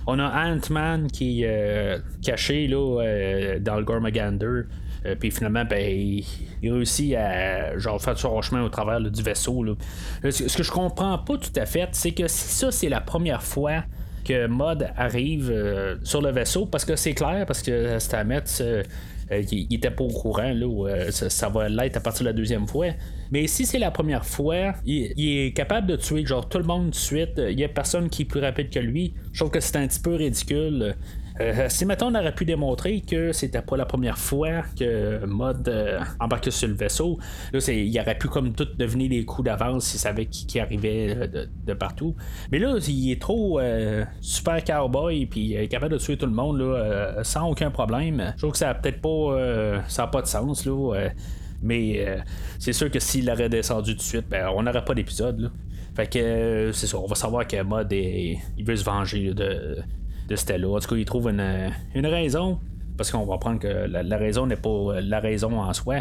on 0.07 0.17
a 0.17 0.49
Ant-Man 0.49 1.07
qui 1.11 1.43
est 1.43 2.01
caché 2.23 2.67
là, 2.67 3.59
dans 3.59 3.75
le 3.75 3.83
Gormagander. 3.83 4.63
Euh, 5.05 5.15
puis 5.15 5.31
finalement, 5.31 5.65
ben, 5.65 5.79
il, 5.81 6.25
réussit 6.63 7.15
à 7.15 7.77
genre, 7.77 8.01
faire 8.01 8.17
son 8.17 8.41
chemin 8.41 8.63
au 8.63 8.69
travers 8.69 9.01
du 9.01 9.23
vaisseau. 9.23 9.65
Euh, 9.65 10.31
ce 10.31 10.55
que 10.55 10.63
je 10.63 10.71
comprends 10.71 11.17
pas 11.17 11.37
tout 11.37 11.53
à 11.55 11.65
fait, 11.65 11.89
c'est 11.93 12.11
que 12.11 12.27
si 12.27 12.47
ça, 12.47 12.71
c'est 12.71 12.89
la 12.89 13.01
première 13.01 13.41
fois 13.41 13.83
que 14.23 14.45
Mod 14.45 14.87
arrive 14.95 15.49
euh, 15.51 15.95
sur 16.03 16.21
le 16.21 16.29
vaisseau, 16.29 16.67
parce 16.67 16.85
que 16.85 16.95
c'est 16.95 17.13
clair, 17.13 17.45
parce 17.47 17.63
que 17.63 17.97
Stamets. 17.97 18.43
il, 19.31 19.73
était 19.73 19.89
pas 19.89 20.03
au 20.03 20.09
courant, 20.09 20.53
là, 20.53 21.09
ça, 21.09 21.49
va 21.49 21.67
l'être 21.67 21.97
à 21.97 21.99
partir 22.01 22.23
de 22.23 22.29
la 22.29 22.33
deuxième 22.33 22.67
fois. 22.67 22.87
Mais 23.31 23.47
si 23.47 23.65
c'est 23.65 23.79
la 23.79 23.89
première 23.89 24.25
fois, 24.25 24.73
il, 24.85 25.13
est 25.17 25.55
capable 25.55 25.87
de 25.87 25.95
tuer 25.95 26.25
genre 26.25 26.47
tout 26.47 26.59
le 26.59 26.65
monde 26.65 26.91
de 26.91 26.95
suite. 26.95 27.41
Il 27.49 27.59
y 27.59 27.63
a 27.63 27.69
personne 27.69 28.09
qui 28.09 28.23
est 28.23 28.25
plus 28.25 28.41
rapide 28.41 28.69
que 28.69 28.79
lui. 28.79 29.15
Je 29.31 29.39
trouve 29.39 29.51
que 29.51 29.61
c'est 29.61 29.77
un 29.77 29.87
petit 29.87 30.01
peu 30.01 30.13
ridicule. 30.13 30.95
Euh, 31.41 31.65
si 31.69 31.85
maintenant 31.85 32.11
on 32.11 32.15
aurait 32.15 32.33
pu 32.33 32.45
démontrer 32.45 33.01
que 33.01 33.31
c'était 33.31 33.61
pas 33.61 33.77
la 33.77 33.85
première 33.85 34.17
fois 34.17 34.63
que 34.77 35.25
Mod 35.25 35.67
euh, 35.67 35.99
embarquait 36.19 36.51
sur 36.51 36.67
le 36.67 36.75
vaisseau, 36.75 37.19
là, 37.51 37.59
il 37.67 37.99
aurait 37.99 38.17
pu 38.17 38.27
comme 38.27 38.53
tout 38.53 38.67
devenir 38.77 39.09
des 39.09 39.25
coups 39.25 39.45
d'avance 39.45 39.85
s'il 39.85 39.99
savait 39.99 40.25
qui, 40.25 40.59
arrivait 40.59 41.15
euh, 41.17 41.47
de, 41.65 41.73
partout. 41.73 42.15
Mais 42.51 42.59
là, 42.59 42.77
il 42.87 43.11
est 43.11 43.21
trop 43.21 43.59
super 44.21 44.63
cowboy 44.63 45.25
puis 45.25 45.67
capable 45.69 45.93
de 45.93 45.97
tuer 45.97 46.17
tout 46.17 46.25
le 46.25 46.31
monde 46.31 46.59
là, 46.59 47.23
sans 47.23 47.49
aucun 47.49 47.71
problème. 47.71 48.33
Je 48.35 48.41
trouve 48.41 48.51
que 48.51 48.57
ça 48.57 48.69
a 48.69 48.73
peut-être 48.73 49.01
pas, 49.01 49.81
ça 49.87 50.03
a 50.03 50.07
pas 50.07 50.21
de 50.21 50.27
sens 50.27 50.65
là. 50.65 51.09
mais 51.61 52.17
c'est 52.59 52.73
sûr 52.73 52.91
que 52.91 52.99
s'il 52.99 53.29
aurait 53.29 53.49
descendu 53.49 53.93
tout 53.93 53.97
de 53.97 54.03
suite, 54.03 54.25
ben, 54.29 54.49
on 54.53 54.63
n'aurait 54.63 54.85
pas 54.85 54.93
d'épisode. 54.93 55.51
Fait 55.95 56.07
que 56.07 56.71
c'est 56.73 56.87
ça, 56.87 56.97
on 56.97 57.07
va 57.07 57.15
savoir 57.15 57.47
que 57.47 57.61
Mod 57.63 57.91
il 57.91 58.39
veut 58.63 58.75
se 58.75 58.83
venger 58.83 59.33
de, 59.33 59.83
de 60.31 60.35
Stella. 60.35 60.67
En 60.69 60.79
tout 60.79 60.89
cas, 60.89 60.95
il 60.95 61.05
trouve 61.05 61.29
une, 61.29 62.05
raison, 62.07 62.59
parce 62.97 63.11
qu'on 63.11 63.25
va 63.25 63.37
prendre 63.37 63.59
que 63.59 63.67
la, 63.67 64.17
raison 64.17 64.47
n'est 64.47 64.55
pas 64.55 65.01
la 65.01 65.19
raison 65.19 65.59
en 65.59 65.73
soi. 65.73 65.97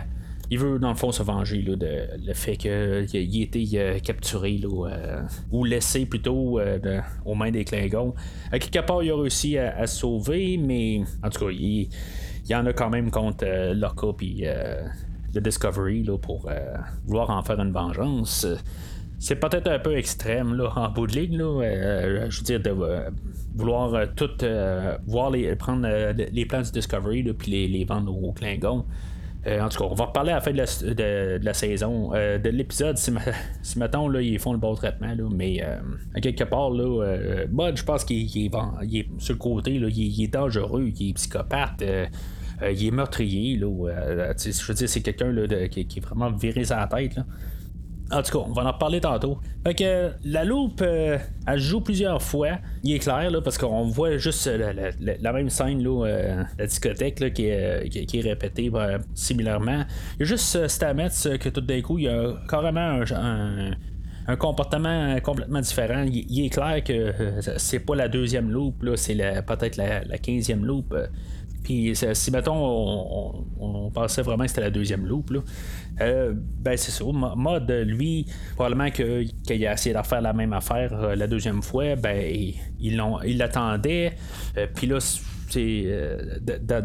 Il 0.52 0.58
veut, 0.58 0.80
dans 0.80 0.88
le 0.88 0.96
fond, 0.96 1.12
se 1.12 1.22
venger 1.22 1.62
de 1.62 2.08
le 2.26 2.34
fait 2.34 2.56
qu'il 2.56 2.70
ait 2.70 3.42
été 3.42 4.00
capturé 4.02 4.60
euh, 4.64 5.22
ou 5.52 5.64
laissé 5.64 6.06
plutôt 6.06 6.58
euh, 6.58 7.00
aux 7.24 7.34
mains 7.36 7.52
des 7.52 7.64
Klingons. 7.64 8.14
À 8.50 8.58
quelque 8.58 8.84
part, 8.84 9.02
il 9.02 9.12
a 9.12 9.16
réussi 9.16 9.58
à, 9.58 9.86
sauver, 9.86 10.56
mais 10.56 11.02
en 11.22 11.30
tout 11.30 11.46
cas, 11.46 11.52
il, 11.52 11.88
y 12.48 12.54
en 12.54 12.66
a 12.66 12.72
quand 12.72 12.90
même 12.90 13.12
contre 13.12 13.44
euh, 13.44 13.74
Locke 13.74 14.22
et 14.22 14.48
le 15.32 15.40
Discovery 15.40 16.02
là, 16.02 16.18
pour 16.18 16.50
vouloir 17.06 17.30
en 17.30 17.42
faire 17.42 17.60
une 17.60 17.70
vengeance 17.70 18.44
c'est 19.20 19.36
peut-être 19.36 19.68
un 19.68 19.78
peu 19.78 19.96
extrême 19.96 20.54
là, 20.54 20.72
en 20.74 20.90
bout 20.90 21.06
de 21.06 21.12
ligne. 21.12 21.36
Là, 21.36 22.28
je 22.30 22.38
veux 22.38 22.44
dire, 22.44 22.60
de, 22.60 22.74
vouloir 23.54 23.94
euh, 23.94 24.06
tout 24.16 24.30
euh, 24.42 24.96
voir 25.06 25.30
les 25.30 25.54
prendre 25.56 25.86
euh, 25.86 26.12
les 26.12 26.46
plans 26.46 26.62
du 26.62 26.70
Discovery 26.70 27.22
puis 27.34 27.50
les, 27.50 27.68
les, 27.68 27.84
vendre 27.84 28.16
aux 28.16 28.32
Klingons. 28.32 28.86
en 29.46 29.68
tout 29.68 29.78
cas, 29.78 29.84
on 29.84 29.94
va 29.94 30.06
reparler 30.06 30.32
à 30.32 30.36
la 30.36 30.40
fin 30.40 30.52
de 30.52 31.44
la, 31.44 31.54
saison. 31.54 32.12
de 32.12 32.48
l'épisode, 32.48 32.96
si, 32.96 33.12
si 33.62 33.78
mettons, 33.78 34.08
là, 34.08 34.22
ils 34.22 34.38
font 34.38 34.52
le 34.52 34.58
bon 34.58 34.74
traitement, 34.74 35.14
là, 35.14 35.28
mais 35.30 35.62
à 36.14 36.20
quelque 36.20 36.44
part, 36.44 36.70
là, 36.70 37.46
Bud, 37.46 37.76
je 37.76 37.84
pense 37.84 38.04
qu'il 38.04 38.24
est, 38.24 39.06
sur 39.18 39.34
le 39.34 39.38
côté, 39.38 39.78
là, 39.78 39.88
il, 39.90 40.22
est 40.22 40.28
dangereux, 40.28 40.90
il 40.98 41.10
est 41.10 41.12
psychopathe. 41.12 41.84
il 42.62 42.86
est 42.86 42.90
meurtrier, 42.90 43.56
là, 43.58 43.68
je 44.38 44.66
veux 44.66 44.74
dire, 44.74 44.88
c'est 44.88 45.02
quelqu'un 45.02 45.34
qui, 45.68 45.86
qui, 45.86 45.98
est 45.98 46.02
vraiment 46.02 46.30
viré 46.30 46.64
sa 46.64 46.86
tête. 46.86 47.16
Là. 47.16 47.26
En 48.12 48.22
tout 48.22 48.32
cas, 48.32 48.44
on 48.48 48.52
va 48.52 48.64
en 48.64 48.72
reparler 48.72 49.00
tantôt. 49.00 49.38
Fait 49.64 49.74
que 49.74 50.10
la 50.24 50.44
loupe, 50.44 50.80
euh, 50.82 51.16
elle 51.46 51.58
joue 51.58 51.80
plusieurs 51.80 52.20
fois. 52.20 52.58
Il 52.82 52.94
est 52.94 52.98
clair, 52.98 53.30
là, 53.30 53.40
parce 53.40 53.56
qu'on 53.56 53.84
voit 53.84 54.16
juste 54.16 54.48
la, 54.48 55.32
même 55.32 55.48
scène, 55.48 55.82
là, 55.82 56.06
euh, 56.06 56.44
la 56.58 56.66
discothèque, 56.66 57.20
là, 57.20 57.30
qui, 57.30 57.46
est, 57.46 58.14
est 58.14 58.20
répétée 58.20 58.70
euh, 58.74 58.98
similairement. 59.14 59.84
Il 60.16 60.20
y 60.20 60.22
a 60.22 60.24
juste 60.24 60.66
Stamets 60.66 61.08
que 61.38 61.48
tout 61.50 61.60
d'un 61.60 61.80
coup, 61.82 61.98
il 61.98 62.04
y 62.04 62.08
a 62.08 62.34
carrément 62.48 63.00
un, 63.14 64.36
comportement 64.36 65.18
complètement 65.20 65.60
différent. 65.60 66.04
Il, 66.04 66.44
est 66.44 66.50
clair 66.50 66.82
que 66.82 67.12
c'est 67.58 67.80
pas 67.80 67.96
la 67.96 68.08
deuxième 68.08 68.50
loupe, 68.50 68.84
c'est 68.96 69.16
peut-être 69.46 69.76
la, 69.76 70.18
quinzième 70.18 70.64
loupe. 70.64 70.96
Puis 71.62 71.94
si 71.94 72.30
mettons 72.30 73.44
on, 73.60 73.90
pensait 73.90 74.22
vraiment 74.22 74.44
que 74.44 74.50
c'était 74.50 74.60
la 74.62 74.70
deuxième 74.70 75.06
loupe, 75.06 75.32
euh, 76.00 76.32
ben 76.34 76.76
c'est 76.76 76.90
ça. 76.90 77.04
Mode, 77.04 77.70
lui, 77.86 78.26
probablement 78.54 78.90
qu'il 78.90 79.66
a 79.66 79.72
essayé 79.72 79.94
de 79.94 80.02
faire 80.02 80.20
la 80.20 80.32
même 80.32 80.52
affaire 80.52 80.92
euh, 80.92 81.14
la 81.14 81.26
deuxième 81.26 81.62
fois, 81.62 81.96
ben 81.96 82.22
il 82.78 82.96
l'attendait. 83.36 84.12
Euh, 84.56 84.66
puis 84.74 84.86
là, 84.86 84.98
c'est 85.00 85.84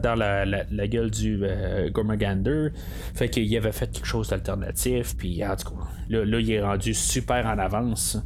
dans 0.02 0.16
la, 0.16 0.88
gueule 0.88 1.12
du 1.12 1.44
Gormagander. 1.92 2.70
Fait 3.14 3.30
qu'il 3.30 3.56
avait 3.56 3.72
fait 3.72 3.92
quelque 3.92 4.08
chose 4.08 4.30
d'alternatif. 4.30 5.16
Puis 5.16 5.46
en 5.46 5.56
tout 5.56 5.70
cas, 5.70 6.24
là, 6.24 6.40
il 6.40 6.52
est 6.52 6.62
rendu 6.62 6.94
super 6.96 7.46
en 7.46 7.60
avance. 7.60 8.18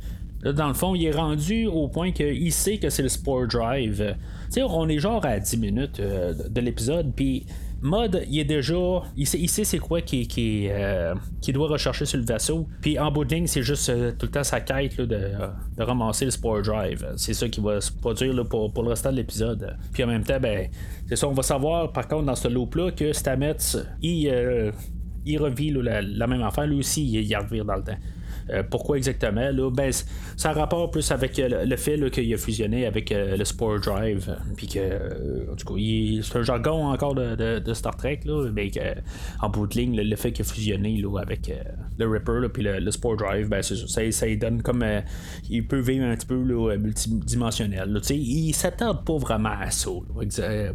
Là, 0.41 0.53
dans 0.53 0.69
le 0.69 0.73
fond, 0.73 0.95
il 0.95 1.05
est 1.05 1.11
rendu 1.11 1.65
au 1.67 1.89
point 1.89 2.11
qu'il 2.11 2.53
sait 2.53 2.77
que 2.77 2.89
c'est 2.89 3.03
le 3.03 3.09
Sport 3.09 3.47
Drive. 3.47 4.15
On 4.57 4.89
est 4.89 4.99
genre 4.99 5.25
à 5.25 5.39
10 5.39 5.57
minutes 5.57 6.01
de 6.01 6.61
l'épisode, 6.61 7.13
puis 7.15 7.45
Mod, 7.81 8.25
il 8.29 8.39
est 8.39 8.45
déjà. 8.45 8.75
Il 9.15 9.25
sait, 9.25 9.63
c'est 9.63 9.79
quoi 9.79 10.01
qui, 10.01 10.27
qui, 10.27 10.67
euh, 10.69 11.15
qui, 11.41 11.53
doit 11.53 11.67
rechercher 11.67 12.05
sur 12.05 12.17
le 12.17 12.25
vaisseau. 12.25 12.67
Puis 12.81 12.99
en 12.99 13.11
bout 13.11 13.23
de 13.23 13.33
ligne, 13.33 13.47
c'est 13.47 13.63
juste 13.63 13.89
euh, 13.89 14.11
tout 14.11 14.25
le 14.25 14.31
temps 14.31 14.43
sa 14.43 14.59
quête 14.59 14.99
de, 14.99 15.05
de, 15.05 15.83
ramasser 15.83 16.25
le 16.25 16.31
Spore 16.31 16.61
Drive. 16.61 17.05
C'est 17.15 17.33
ça 17.33 17.47
qui 17.47 17.61
va 17.61 17.79
se 17.79 17.91
produire 17.91 18.45
pour, 18.47 18.73
pour, 18.73 18.83
le 18.83 18.89
restant 18.89 19.11
de 19.11 19.17
l'épisode. 19.17 19.77
Puis 19.93 20.03
en 20.03 20.07
même 20.07 20.23
temps, 20.23 20.39
ben, 20.39 20.67
c'est 21.07 21.15
ça, 21.15 21.27
on 21.27 21.33
va 21.33 21.43
savoir 21.43 21.91
par 21.91 22.07
contre 22.07 22.25
dans 22.25 22.35
ce 22.35 22.47
loop-là 22.49 22.91
que 22.91 23.13
Stamets, 23.13 23.55
il, 24.01 24.29
euh, 24.29 24.71
il 25.25 25.37
revit 25.37 25.71
la, 25.71 26.27
même 26.27 26.41
affaire. 26.41 26.67
Lui 26.67 26.79
aussi, 26.79 27.05
il, 27.05 27.21
il 27.21 27.37
revient 27.37 27.63
dans 27.65 27.75
le 27.75 27.83
temps. 27.83 27.97
Euh, 28.51 28.63
pourquoi 28.69 28.97
exactement? 28.97 29.51
Là, 29.51 29.69
ben, 29.69 29.91
ça 30.35 30.49
a 30.49 30.53
rapport 30.53 30.89
plus 30.91 31.11
avec 31.11 31.37
euh, 31.39 31.65
le, 31.65 31.75
fait 31.75 32.09
qu'il 32.09 32.33
a 32.33 32.37
fusionné 32.37 32.85
avec 32.85 33.11
euh, 33.11 33.37
le 33.37 33.45
Spore 33.45 33.79
Drive. 33.79 34.35
Puis 34.55 34.67
que, 34.67 35.51
en 35.51 35.55
tout 35.55 35.73
cas, 35.73 35.81
c'est 36.23 36.37
un 36.37 36.43
jargon 36.43 36.87
encore 36.87 37.15
de, 37.15 37.73
Star 37.73 37.95
Trek, 37.95 38.21
là, 38.25 38.49
mais 38.53 38.71
en 39.41 39.49
bout 39.49 39.67
de 39.67 39.75
ligne, 39.75 39.95
le, 39.95 40.15
fait 40.15 40.31
qu'il 40.31 40.45
a 40.45 40.49
fusionné 40.49 40.97
là, 40.97 41.19
avec 41.19 41.51
le 41.97 42.07
Ripper 42.07 42.47
puis 42.53 42.63
le, 42.63 42.91
Spore 42.91 43.17
Drive, 43.17 43.47
ben, 43.47 43.61
ça, 43.61 43.75
ça, 44.11 44.35
donne 44.35 44.61
comme. 44.61 44.85
il 45.49 45.67
peut 45.67 45.79
vivre 45.79 46.05
un 46.05 46.15
petit 46.15 46.25
peu 46.25 46.35
multidimensionnel. 46.77 47.91
Là, 47.91 47.99
il 48.09 48.53
s'attarde 48.53 49.05
pas 49.05 49.17
vraiment 49.17 49.53
à 49.59 49.71
ça 49.71 49.89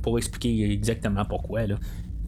pour 0.02 0.18
expliquer 0.18 0.70
exactement 0.72 1.24
pourquoi. 1.24 1.66
Là. 1.66 1.76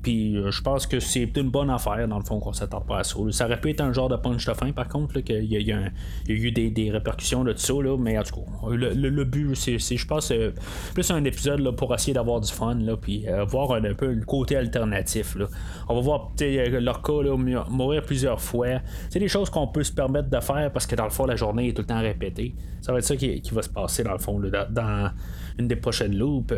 Puis 0.06 0.36
euh, 0.36 0.52
je 0.52 0.62
pense 0.62 0.86
que 0.86 1.00
c'est 1.00 1.36
une 1.36 1.50
bonne 1.50 1.68
affaire, 1.68 2.06
dans 2.06 2.18
le 2.18 2.24
fond, 2.24 2.38
qu'on 2.38 2.52
s'attarde 2.52 2.86
pas 2.86 3.00
à 3.00 3.02
ça. 3.02 3.16
Ça 3.32 3.46
aurait 3.46 3.60
pu 3.60 3.70
être 3.70 3.80
un 3.80 3.92
genre 3.92 4.08
de 4.08 4.14
punch 4.14 4.46
de 4.46 4.54
fin, 4.54 4.70
par 4.70 4.86
contre, 4.86 5.18
qu'il 5.18 5.42
y, 5.42 5.72
a 5.72 5.90
eu 6.28 6.52
des, 6.52 6.90
répercussions 6.92 7.42
de 7.42 7.52
ça, 7.56 7.72
là, 7.82 7.96
mais 7.98 8.16
en 8.16 8.22
tout 8.22 8.36
cas, 8.36 8.68
le, 8.70 9.24
but, 9.24 9.56
c'est, 9.56 9.78
je 9.78 10.06
pense, 10.06 10.30
euh, 10.30 10.52
plus 10.94 11.10
un 11.10 11.24
épisode 11.24 11.58
là, 11.58 11.72
pour 11.72 11.92
essayer 11.92 12.12
d'avoir 12.12 12.40
du 12.40 12.52
fun, 12.52 12.76
là, 12.76 12.96
puis 12.96 13.26
euh, 13.26 13.42
voir 13.46 13.72
un, 13.72 13.94
peu 13.94 14.12
le 14.12 14.24
côté 14.24 14.54
alternatif. 14.54 15.34
Là. 15.34 15.46
On 15.88 15.96
va 15.96 16.00
voir 16.00 16.30
leur 16.38 17.02
cas 17.02 17.22
là, 17.24 17.36
mourir 17.68 18.02
plusieurs 18.02 18.40
fois. 18.40 18.78
C'est 19.10 19.18
des 19.18 19.26
choses 19.26 19.50
qu'on 19.50 19.66
peut 19.66 19.82
se 19.82 19.92
permettre 19.92 20.30
de 20.30 20.38
faire 20.38 20.70
parce 20.72 20.86
que 20.86 20.94
dans 20.94 21.02
le 21.02 21.10
fond, 21.10 21.26
la 21.26 21.34
journée 21.34 21.70
est 21.70 21.72
tout 21.72 21.82
le 21.82 21.88
temps 21.88 22.00
répétée. 22.00 22.54
Ça 22.80 22.92
va 22.92 22.98
être 22.98 23.04
ça 23.04 23.16
qui, 23.16 23.42
va 23.50 23.62
se 23.62 23.70
passer, 23.70 24.04
dans 24.04 24.12
le 24.12 24.18
fond, 24.18 24.40
dans, 24.70 25.10
une 25.58 25.66
des 25.66 25.74
prochaines 25.74 26.16
loops. 26.16 26.54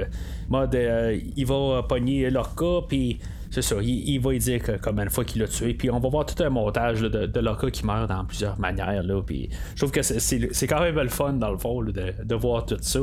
Il 0.50 1.46
va 1.46 1.82
pogner 1.88 2.28
leur 2.28 2.54
cas, 2.54 2.80
puis 2.86 3.18
c'est 3.50 3.62
ça, 3.62 3.76
il, 3.80 4.18
va 4.20 4.34
y 4.34 4.38
dire 4.38 4.62
que, 4.62 4.72
combien 4.72 5.06
de 5.06 5.10
fois 5.10 5.24
qu'il 5.24 5.40
l'a 5.40 5.48
tué, 5.48 5.72
puis 5.72 5.90
on 5.90 5.98
va 5.98 6.08
voir 6.08 6.26
tout 6.26 6.42
un 6.42 6.50
montage 6.50 7.00
de, 7.00 7.26
de 7.26 7.70
qui 7.70 7.86
meurt 7.86 8.08
dans 8.08 8.24
plusieurs 8.24 8.58
manières. 8.58 9.02
Là, 9.02 9.22
puis 9.22 9.48
je 9.74 9.76
trouve 9.76 9.90
que 9.90 10.02
c'est 10.02 10.66
quand 10.66 10.80
même 10.80 10.96
le 10.96 11.08
fun, 11.08 11.32
dans 11.34 11.50
le 11.50 11.58
fond, 11.58 11.82
de, 11.82 12.34
voir 12.34 12.66
tout 12.66 12.76
ça. 12.80 13.00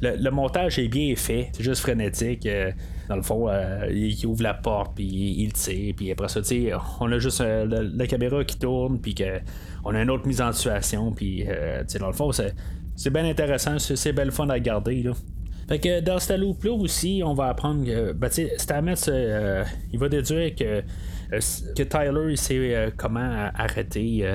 Le, 0.00 0.30
montage 0.30 0.78
est 0.78 0.88
bien 0.88 1.14
fait, 1.16 1.50
c'est 1.52 1.64
juste 1.64 1.82
frénétique. 1.82 2.46
Euh, 2.46 2.70
dans 3.08 3.16
le 3.16 3.22
fond, 3.22 3.48
euh, 3.48 3.88
il, 3.90 4.24
ouvre 4.26 4.44
la 4.44 4.54
porte, 4.54 4.94
puis 4.94 5.04
il, 5.04 5.52
tire, 5.52 5.94
puis 5.96 6.12
après 6.12 6.28
ça, 6.28 6.40
on 7.00 7.10
a 7.10 7.18
juste 7.18 7.40
euh, 7.40 7.90
la, 7.92 8.06
caméra 8.06 8.44
qui 8.44 8.58
tourne, 8.58 9.00
puis 9.00 9.14
on 9.84 9.94
a 9.94 10.00
une 10.00 10.10
autre 10.10 10.26
mise 10.26 10.40
en 10.40 10.52
situation, 10.52 11.10
puis 11.12 11.44
dans 11.98 12.06
le 12.06 12.12
fond, 12.12 12.30
c'est 12.32 13.10
bien 13.10 13.24
intéressant, 13.24 13.78
c'est 13.78 14.12
belle 14.12 14.30
fun 14.30 14.48
à 14.50 14.54
regarder. 14.54 15.02
Là. 15.02 15.12
Fait 15.70 15.78
que 15.78 16.00
dans 16.00 16.18
cette 16.18 16.40
loupe-là 16.40 16.72
aussi, 16.72 17.22
on 17.24 17.32
va 17.32 17.46
apprendre 17.46 17.86
que 17.86 18.10
ben, 18.10 18.28
Stamets, 18.28 19.08
euh, 19.08 19.62
il 19.92 20.00
va 20.00 20.08
déduire 20.08 20.52
que 20.56 20.64
euh, 20.64 21.40
que 21.76 21.84
Tyler 21.84 22.32
il 22.32 22.36
sait 22.36 22.74
euh, 22.74 22.90
comment 22.96 23.48
arrêter 23.54 24.28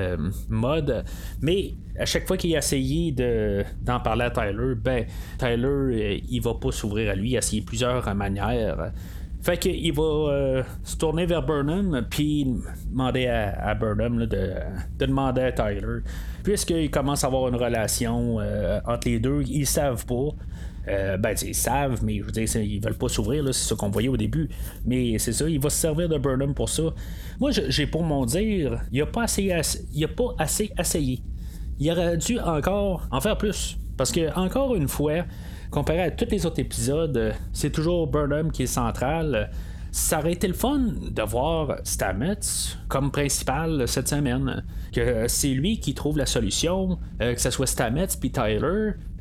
Mod, 0.48 1.04
mais 1.42 1.74
à 2.00 2.06
chaque 2.06 2.25
fois 2.25 2.38
qu'il 2.38 2.56
a 2.56 2.60
essayé 2.60 3.12
d'en 3.12 4.00
parler 4.00 4.24
à 4.24 4.30
Tyler, 4.30 4.75
ben 4.82 5.06
Tyler 5.38 6.24
il 6.30 6.39
va 6.39 6.54
pas 6.54 6.72
s'ouvrir 6.72 7.12
à 7.12 7.15
lui, 7.15 7.32
il 7.32 7.36
a 7.36 7.39
essayé 7.39 7.62
plusieurs 7.62 8.15
manières. 8.15 8.94
Fait 9.42 9.58
qu'il 9.58 9.94
va 9.94 10.63
se 10.86 10.96
tourner 10.96 11.25
vers 11.25 11.46
Burnham, 11.46 12.08
puis 12.10 12.48
demander 12.89 13.27
à, 13.27 13.75
Burnham 13.75 14.25
de, 14.25 14.54
demander 14.98 15.42
à 15.42 15.51
Tyler. 15.51 16.00
Puisqu'ils 16.44 16.89
commencent 16.89 17.25
à 17.25 17.27
avoir 17.27 17.50
une 17.50 17.56
relation 17.56 18.38
entre 18.86 19.10
les 19.10 19.20
deux, 19.20 19.44
ils 19.46 19.68
savent 19.68 20.06
pas. 20.06 20.30
Euh, 20.88 21.18
ben, 21.18 21.36
ils 21.42 21.56
savent, 21.56 22.04
mais 22.04 22.20
je 22.20 22.24
veux 22.24 22.32
dire, 22.32 22.56
ils 22.58 22.80
veulent 22.80 22.98
pas 22.98 23.10
s'ouvrir, 23.10 23.44
c'est 23.48 23.54
ce 23.54 23.74
qu'on 23.74 23.89
voyait 23.89 24.10
au 24.10 24.18
début. 24.18 24.50
Mais 24.86 25.18
c'est 25.20 25.34
ça, 25.34 25.50
il 25.50 25.60
va 25.60 25.70
se 25.70 25.77
servir 25.77 26.10
de 26.10 26.18
Burnham 26.18 26.54
pour 26.54 26.70
ça. 26.70 26.84
Moi, 27.39 27.51
j'ai 27.51 27.88
pour 27.88 28.04
mon 28.04 28.25
dire, 28.25 28.82
il 28.92 29.01
a 29.01 29.06
pas 29.06 29.24
assez, 29.24 29.51
il 29.94 30.04
a 30.04 30.08
pas 30.08 30.36
assez 30.38 30.72
essayé. 30.80 31.22
Il 31.80 31.92
aurait 31.92 32.18
dû 32.18 32.39
encore 32.39 33.08
en 33.12 33.20
faire 33.20 33.38
plus. 33.38 33.77
Parce 33.98 34.12
que, 34.12 34.34
encore 34.38 34.75
une 34.75 34.88
fois, 34.88 35.25
comparé 35.72 36.01
à 36.01 36.12
tous 36.12 36.30
les 36.30 36.46
autres 36.46 36.60
épisodes, 36.60 37.34
c'est 37.54 37.72
toujours 37.72 38.08
Burnham 38.08 38.51
qui 38.51 38.63
est 38.63 38.68
central 38.68 39.50
ça 39.96 40.20
aurait 40.20 40.34
été 40.34 40.46
le 40.50 40.54
fun 40.54 40.90
de 41.10 41.22
voir 41.22 41.78
Stamets 41.86 42.75
comme 42.90 43.12
principal 43.12 43.88
cette 43.88 44.10
semaine. 44.10 44.66
Que 44.92 45.30
c'est 45.30 45.54
lui 45.54 45.80
qui 45.80 45.94
trouve 45.94 46.18
la 46.18 46.25
solution, 46.25 47.00
euh, 47.22 47.34
que 47.34 47.40
ce 47.40 47.50
soit 47.50 47.66
Stamets 47.66 48.10
puis 48.20 48.30
Tyler. 48.30 48.60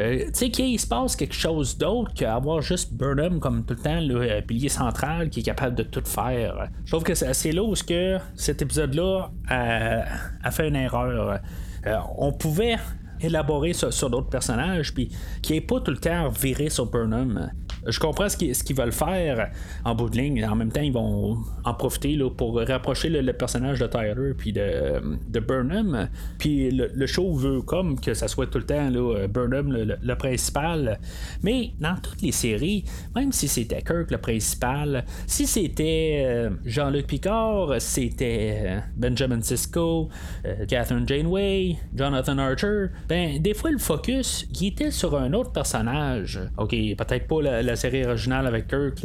Euh, 0.00 0.25
tu 0.26 0.31
sais 0.33 0.50
qu'il 0.50 0.81
se 0.81 0.88
passe 0.88 1.14
quelque 1.14 1.35
chose 1.35 1.78
d'autre 1.78 2.12
qu'avoir 2.14 2.61
juste 2.61 2.93
Burnham 2.93 3.38
comme 3.38 3.64
tout 3.64 3.75
le 3.75 3.81
temps 3.81 4.00
le 4.00 4.40
pilier 4.40 4.69
central 4.69 5.31
qui 5.31 5.40
est 5.40 5.45
capable 5.45 5.76
de 5.76 5.85
tout 5.85 6.02
faire. 6.04 6.69
Je 6.85 6.90
trouve 6.90 7.04
que 7.04 7.14
c'est 7.14 7.52
là 7.52 7.62
où 7.62 7.75
que 7.75 8.19
cet 8.35 8.61
épisode-là 8.61 9.31
a, 9.49 10.50
fait 10.50 10.66
une 10.66 10.76
erreur. 10.76 11.38
Euh, 11.87 11.97
on 12.19 12.33
pouvait 12.33 12.78
élaborer 13.21 13.75
sur, 13.75 14.11
d'autres 14.11 14.28
personnages, 14.28 14.93
puis 14.93 15.09
qui 15.40 15.52
n'est 15.52 15.61
pas 15.61 15.78
tout 15.78 15.93
le 15.93 15.99
temps 15.99 16.28
viré 16.31 16.69
sur 16.69 16.87
Burnham 16.87 17.52
je 17.86 18.00
comprends 18.00 18.28
ce 18.28 18.36
qu'ils 18.36 18.76
veulent 18.76 18.92
faire 18.92 19.50
en 19.84 19.94
bout 19.94 20.08
de 20.08 20.16
ligne. 20.16 20.44
En 20.44 20.56
même 20.56 20.72
temps, 20.72 20.80
ils 20.80 20.92
vont 20.92 21.38
en 21.64 21.74
profiter 21.74 22.16
là, 22.16 22.30
pour 22.30 22.58
rapprocher 22.60 23.08
le, 23.08 23.32
personnage 23.32 23.80
de 23.80 23.86
Tyler 23.86 24.32
puis 24.36 24.52
de, 24.52 25.18
de 25.28 25.40
Burnham. 25.40 26.08
Puis 26.38 26.70
le, 26.70 27.06
show 27.06 27.34
veut 27.34 27.62
comme 27.62 28.00
que 28.00 28.14
ça 28.14 28.28
soit 28.28 28.46
tout 28.46 28.58
le 28.58 28.64
temps 28.64 28.88
là, 28.90 29.26
Burnham 29.28 29.72
le, 29.72 30.14
principal. 30.14 30.98
Mais 31.42 31.72
dans 31.80 31.96
toutes 32.00 32.22
les 32.22 32.32
séries, 32.32 32.84
même 33.14 33.32
si 33.32 33.48
c'était 33.48 33.82
Kirk 33.82 34.10
le 34.10 34.18
principal, 34.18 35.04
si 35.26 35.46
c'était 35.46 36.24
euh, 36.26 36.50
Jean-Luc 36.64 37.06
Picard, 37.06 37.74
c'était 37.78 38.62
euh, 38.66 38.80
Benjamin 38.96 39.42
Sisko, 39.42 40.08
euh, 40.46 40.66
Catherine 40.66 41.06
Janeway, 41.06 41.76
Jonathan 41.94 42.38
Archer, 42.38 42.86
ben 43.08 43.40
des 43.40 43.54
fois 43.54 43.70
le 43.70 43.78
focus 43.78 44.46
il 44.60 44.68
était 44.68 44.90
sur 44.90 45.16
un 45.16 45.32
autre 45.32 45.52
personnage. 45.52 46.40
Ok, 46.56 46.70
peut-être 46.70 47.26
pas 47.26 47.42
la 47.42 47.74
série 47.76 48.04
originale 48.04 48.47
avec 48.47 48.69
Kirk, 48.69 49.04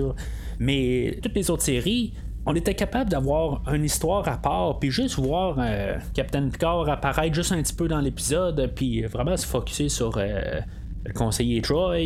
mais 0.59 1.19
toutes 1.21 1.35
les 1.35 1.49
autres 1.49 1.63
séries, 1.63 2.13
on 2.45 2.55
était 2.55 2.73
capable 2.73 3.09
d'avoir 3.09 3.61
une 3.73 3.83
histoire 3.83 4.27
à 4.27 4.37
part, 4.37 4.79
puis 4.79 4.91
juste 4.91 5.19
voir 5.19 5.57
euh, 5.59 5.97
Captain 6.13 6.49
Picard 6.49 6.89
apparaître 6.89 7.35
juste 7.35 7.51
un 7.51 7.61
petit 7.61 7.73
peu 7.73 7.87
dans 7.87 7.99
l'épisode, 7.99 8.71
puis 8.75 9.03
vraiment 9.03 9.37
se 9.37 9.45
focuser 9.45 9.89
sur 9.89 10.17
euh, 10.17 10.59
le 11.05 11.13
conseiller 11.13 11.61
Troy 11.61 11.97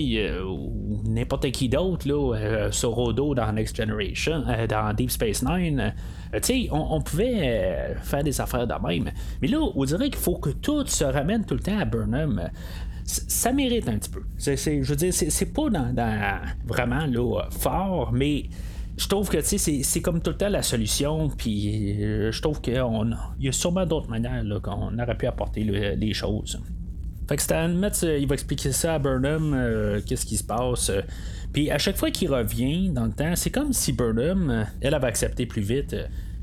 ou 0.45 1.01
n'importe 1.07 1.49
qui 1.51 1.69
d'autre 1.69 2.07
là, 2.07 2.69
sur 2.71 2.91
Rodo 2.91 3.33
dans 3.33 3.51
Next 3.51 3.75
Generation, 3.75 4.43
dans 4.69 4.93
Deep 4.93 5.11
Space 5.11 5.43
Nine. 5.43 5.93
tu 6.33 6.39
sais, 6.41 6.67
on, 6.71 7.01
pouvait 7.01 7.95
faire 8.03 8.23
des 8.23 8.39
affaires 8.39 8.67
de 8.67 8.87
même. 8.87 9.09
Mais 9.41 9.47
là, 9.47 9.57
on 9.75 9.83
dirait 9.83 10.09
qu'il 10.09 10.19
faut 10.19 10.37
que 10.37 10.51
tout 10.51 10.85
se 10.85 11.03
ramène 11.03 11.43
tout 11.43 11.55
le 11.55 11.61
temps 11.61 11.79
à 11.79 11.85
Burnham 11.85 12.49
ça 13.05 13.51
mérite 13.51 13.87
un 13.89 13.97
petit 13.97 14.09
peu. 14.09 14.21
je 14.37 14.87
veux 14.87 14.95
dire, 14.95 15.13
c'est 15.13 15.53
pas 15.53 15.69
dans, 15.69 16.39
vraiment 16.65 17.05
fort, 17.51 18.11
mais 18.11 18.45
je 18.97 19.07
trouve 19.07 19.29
que 19.29 19.41
c'est 19.41 20.01
comme 20.01 20.21
tout 20.21 20.35
le 20.39 20.47
la 20.49 20.61
solution, 20.61 21.29
puis 21.29 22.03
euh, 22.03 22.31
je 22.31 22.41
trouve 22.41 22.61
qu'il 22.61 22.75
y 22.75 23.47
a 23.47 23.51
sûrement 23.51 23.85
d'autres 23.85 24.09
manières 24.09 24.43
qu'on 24.61 24.97
aurait 24.99 25.17
pu 25.17 25.25
apporter 25.25 25.63
les 25.63 26.13
choses. 26.13 26.59
Fait 27.27 27.37
que 27.37 27.41
Stan 27.41 27.69
Metz, 27.69 28.03
euh, 28.03 28.17
il 28.17 28.27
va 28.27 28.33
expliquer 28.33 28.73
ça 28.73 28.95
à 28.95 28.99
Burnham, 28.99 29.53
euh, 29.53 30.01
qu'est-ce 30.05 30.25
qui 30.25 30.35
se 30.35 30.43
passe. 30.43 30.91
Puis 31.53 31.71
à 31.71 31.77
chaque 31.77 31.95
fois 31.95 32.11
qu'il 32.11 32.29
revient 32.29 32.89
dans 32.89 33.05
le 33.05 33.13
temps, 33.13 33.35
c'est 33.35 33.49
comme 33.49 33.71
si 33.71 33.93
Burnham, 33.93 34.67
elle 34.81 34.93
avait 34.93 35.07
accepté 35.07 35.45
plus 35.45 35.61
vite 35.61 35.95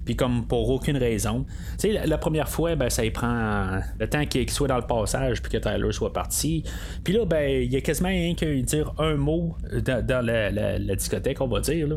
puis 0.05 0.17
comme 0.17 0.47
pour 0.47 0.69
aucune 0.71 0.97
raison. 0.97 1.45
Tu 1.79 1.93
sais, 1.93 2.07
la, 2.07 2.19
première 2.19 2.49
fois, 2.49 2.75
ben, 2.75 2.91
ça 2.91 3.05
y 3.05 3.11
prend 3.11 3.81
le 3.99 4.09
temps 4.09 4.25
qu'il 4.27 4.49
soit 4.51 4.69
dans 4.69 4.77
le 4.77 4.87
passage, 4.87 5.43
puis 5.43 5.53
que 5.53 5.59
Tyler 5.59 5.93
soit 5.93 6.13
parti. 6.13 6.65
Puis 7.05 7.15
là, 7.15 7.25
ben, 7.25 7.63
il 7.63 7.73
y 7.73 7.77
a 7.77 7.81
quasiment 7.81 8.09
rien 8.09 8.35
qu'à 8.35 8.47
dire 8.47 8.93
un 8.99 9.17
mot 9.17 9.57
dans, 9.85 10.25
la, 10.25 10.79
discothèque, 10.97 11.41
on 11.41 11.49
va 11.49 11.61
dire. 11.61 11.87
Là. 11.87 11.97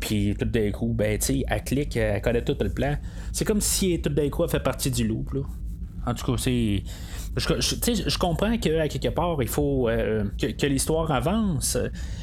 Puis 0.00 0.34
tout 0.38 0.44
d'un 0.44 0.70
coup, 0.70 0.92
ben, 0.94 1.18
tu 1.18 1.26
sais, 1.26 1.44
elle 1.48 1.64
clique, 1.64 1.96
elle 1.96 2.20
connaît 2.20 2.44
tout 2.44 2.56
le 2.60 2.70
plan. 2.70 2.96
C'est 3.32 3.44
comme 3.44 3.60
si 3.60 4.00
tout 4.00 4.10
d'un 4.10 4.28
coup, 4.28 4.44
elle 4.44 4.50
fait 4.50 4.60
partie 4.60 4.90
du 4.90 5.06
loop. 5.06 5.32
Là. 5.32 5.40
En 6.06 6.14
tout 6.14 6.32
cas, 6.32 6.38
c'est. 6.38 6.82
Je, 7.36 7.54
je, 7.60 8.18
comprends 8.18 8.58
qu'à 8.58 8.88
quelque 8.88 9.08
part, 9.08 9.38
il 9.40 9.48
faut 9.48 9.88
euh, 9.88 10.24
que, 10.38 10.66
l'histoire 10.66 11.10
avance, 11.10 11.78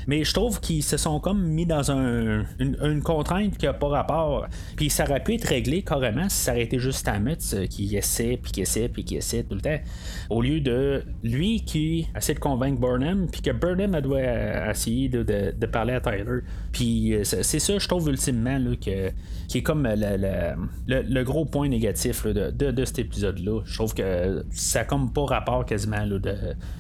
mais 0.06 0.24
je 0.24 0.32
trouve 0.36 0.60
qu'ils 0.60 0.84
se 0.84 0.98
sont 0.98 1.20
comme 1.20 1.48
mis 1.48 1.66
dans 1.66 1.92
un, 1.92 2.46
une, 2.60 3.02
contrainte 3.02 3.58
qui 3.58 3.66
n'a 3.66 3.74
pas 3.74 3.88
rapport. 3.88 4.46
Puis 4.76 4.92
ça 4.92 5.06
aurait 5.06 5.24
pu 5.24 5.34
être 5.34 5.46
réglé 5.46 5.82
carrément 5.82 6.30
si 6.30 6.38
ça 6.38 6.52
aurait 6.52 6.64
été 6.64 6.78
juste 6.78 7.00
Stamets 7.00 7.38
euh, 7.54 7.66
qui 7.66 7.96
essaie, 7.96 8.38
puis 8.42 8.52
qui 8.52 8.62
essaie, 8.62 8.88
puis 8.88 9.04
qui 9.04 9.16
essaie 9.16 9.42
tout 9.42 9.56
le 9.56 9.62
temps. 9.62 9.80
Au 10.30 10.44
lieu 10.44 10.62
de 10.62 11.04
lui 11.24 11.62
qui 11.62 12.08
essaie 12.16 12.36
de 12.36 12.40
convaincre 12.40 12.80
Burnham, 12.80 13.28
puis 13.32 13.42
que 13.42 13.52
Burnham 13.52 14.00
doit 14.02 14.20
euh, 14.20 14.70
essayer 14.70 15.10
de, 15.10 15.24
de, 15.24 15.66
parler 15.66 15.94
à 15.94 16.02
Tyler. 16.02 16.42
Puis 16.72 17.16
c'est 17.24 17.60
ça, 17.60 17.80
je 17.80 17.88
trouve 17.88 18.10
ultimement 18.10 18.60
là, 18.60 18.76
que, 18.76 19.12
qui 19.48 19.58
est 19.58 19.64
comme 19.64 19.88
le, 19.88 20.56
le, 20.88 21.24
gros 21.24 21.46
point 21.46 21.68
négatif 21.68 22.28
de, 22.28 22.52
de, 22.52 22.86
cet 22.86 23.00
épisode-là. 23.00 23.62
Je 23.66 23.76
trouve 23.76 23.94
que 23.94 24.44
ça 24.52 24.84
pas 25.08 25.26
rapport 25.26 25.66
quasiment 25.66 26.06
de 26.06 26.36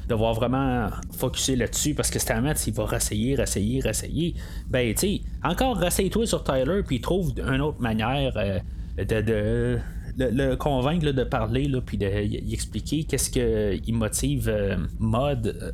devoir 0.07 0.33
vraiment 0.33 0.89
focuser 1.11 1.55
là-dessus 1.55 1.93
parce 1.93 2.09
que 2.09 2.19
Stamets, 2.19 2.53
il 2.67 2.73
va 2.73 2.85
réessayer, 2.85 3.35
réessayer, 3.35 3.81
réessayer. 3.81 4.35
Ben, 4.69 4.93
tu 4.93 4.99
sais, 4.99 5.21
encore 5.43 5.77
rasseille-toi 5.77 6.25
sur 6.25 6.43
Tyler 6.43 6.81
puis 6.85 7.01
trouve 7.01 7.33
une 7.37 7.61
autre 7.61 7.81
manière 7.81 8.33
euh, 8.37 8.59
de, 8.97 9.79
le, 10.17 10.55
convaincre 10.55 11.11
de 11.11 11.23
parler 11.23 11.71
puis 11.85 11.97
d'expliquer 11.97 13.05
qu'est-ce 13.05 13.29
qui 13.29 13.93
motive 13.93 14.49
euh, 14.49 14.75
Mod 14.99 15.47
euh, 15.47 15.71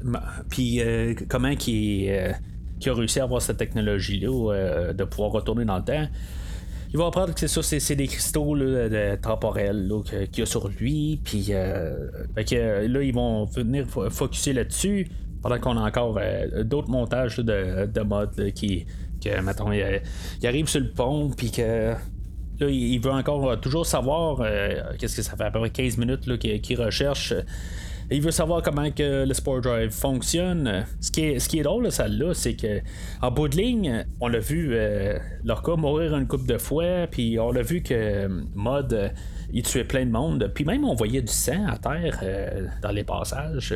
puis 0.49 0.81
comment 1.29 1.55
qui, 1.55 2.09
qui 2.79 2.89
a 2.89 2.93
réussi 2.93 3.19
à 3.19 3.23
avoir 3.23 3.41
cette 3.41 3.57
technologie 3.57 4.19
là 4.19 4.93
de 4.93 5.03
pouvoir 5.03 5.31
retourner 5.31 5.65
dans 5.65 5.77
le 5.77 5.83
temps 5.83 6.07
il 6.95 6.97
va 6.97 7.07
apprendre 7.07 7.33
que 7.33 7.41
c'est 7.41 7.49
ça, 7.49 7.61
c'est, 7.61 7.95
des 7.97 8.07
cristaux 8.07 8.57
de, 8.57 9.17
temporels 9.17 9.91
qu'il 10.31 10.39
y 10.39 10.41
a 10.41 10.45
sur 10.45 10.69
lui. 10.69 11.19
Puis 11.25 11.47
euh, 11.49 12.07
que, 12.37 12.87
là, 12.87 13.03
ils 13.03 13.13
vont 13.13 13.43
venir 13.43 13.85
focuser 14.09 14.53
là-dessus. 14.53 15.09
Pendant 15.41 15.59
qu'on 15.59 15.77
a 15.77 15.81
encore 15.81 16.17
euh, 16.21 16.63
d'autres 16.63 16.89
montages 16.89 17.35
de, 17.35 17.85
de 17.85 18.01
mode 18.01 18.53
qui, 18.53 18.85
que, 19.21 19.41
mettons, 19.41 19.73
il, 19.73 20.47
arrive 20.47 20.67
sur 20.69 20.79
le 20.79 20.89
pont, 20.89 21.31
puis 21.35 21.51
que 21.51 21.95
Là, 22.61 22.69
il 22.69 22.99
veut 22.99 23.11
encore 23.11 23.59
toujours 23.59 23.85
savoir 23.85 24.39
euh, 24.39 24.93
qu'est-ce 24.97 25.17
que 25.17 25.21
ça 25.21 25.35
fait 25.35 25.43
à 25.43 25.51
peu 25.51 25.59
près 25.59 25.71
15 25.71 25.97
minutes 25.97 26.39
qu'il 26.39 26.81
recherche 26.81 27.33
il 28.11 28.21
veut 28.21 28.31
savoir 28.31 28.61
comment 28.61 28.91
que 28.91 29.25
le 29.25 29.33
Sport 29.33 29.61
Drive 29.61 29.91
fonctionne. 29.91 30.85
Ce 31.01 31.11
qui 31.11 31.21
est, 31.21 31.39
ce 31.39 31.49
qui 31.49 31.59
est 31.59 31.63
drôle, 31.63 31.91
ça 31.91 32.07
là, 32.07 32.33
c'est 32.33 32.55
que 32.55 32.81
en 33.21 33.31
bout 33.31 33.47
de 33.47 33.57
ligne, 33.57 34.05
on 34.19 34.27
l'a 34.27 34.39
vu 34.39 34.69
euh, 34.73 35.17
Lorca 35.43 35.75
mourir 35.75 36.15
une 36.15 36.27
couple 36.27 36.45
de 36.45 36.57
fois, 36.57 37.07
puis 37.09 37.39
on 37.39 37.51
l'a 37.51 37.61
vu 37.61 37.81
que 37.81 37.93
euh, 37.93 38.41
Mod 38.53 38.93
euh, 38.93 39.09
il 39.51 39.63
tuait 39.63 39.83
plein 39.83 40.05
de 40.05 40.11
monde. 40.11 40.51
Puis 40.53 40.65
même 40.65 40.83
on 40.83 40.93
voyait 40.93 41.21
du 41.21 41.31
sang 41.31 41.65
à 41.67 41.77
terre 41.77 42.21
dans 42.81 42.91
les 42.91 43.03
passages 43.03 43.73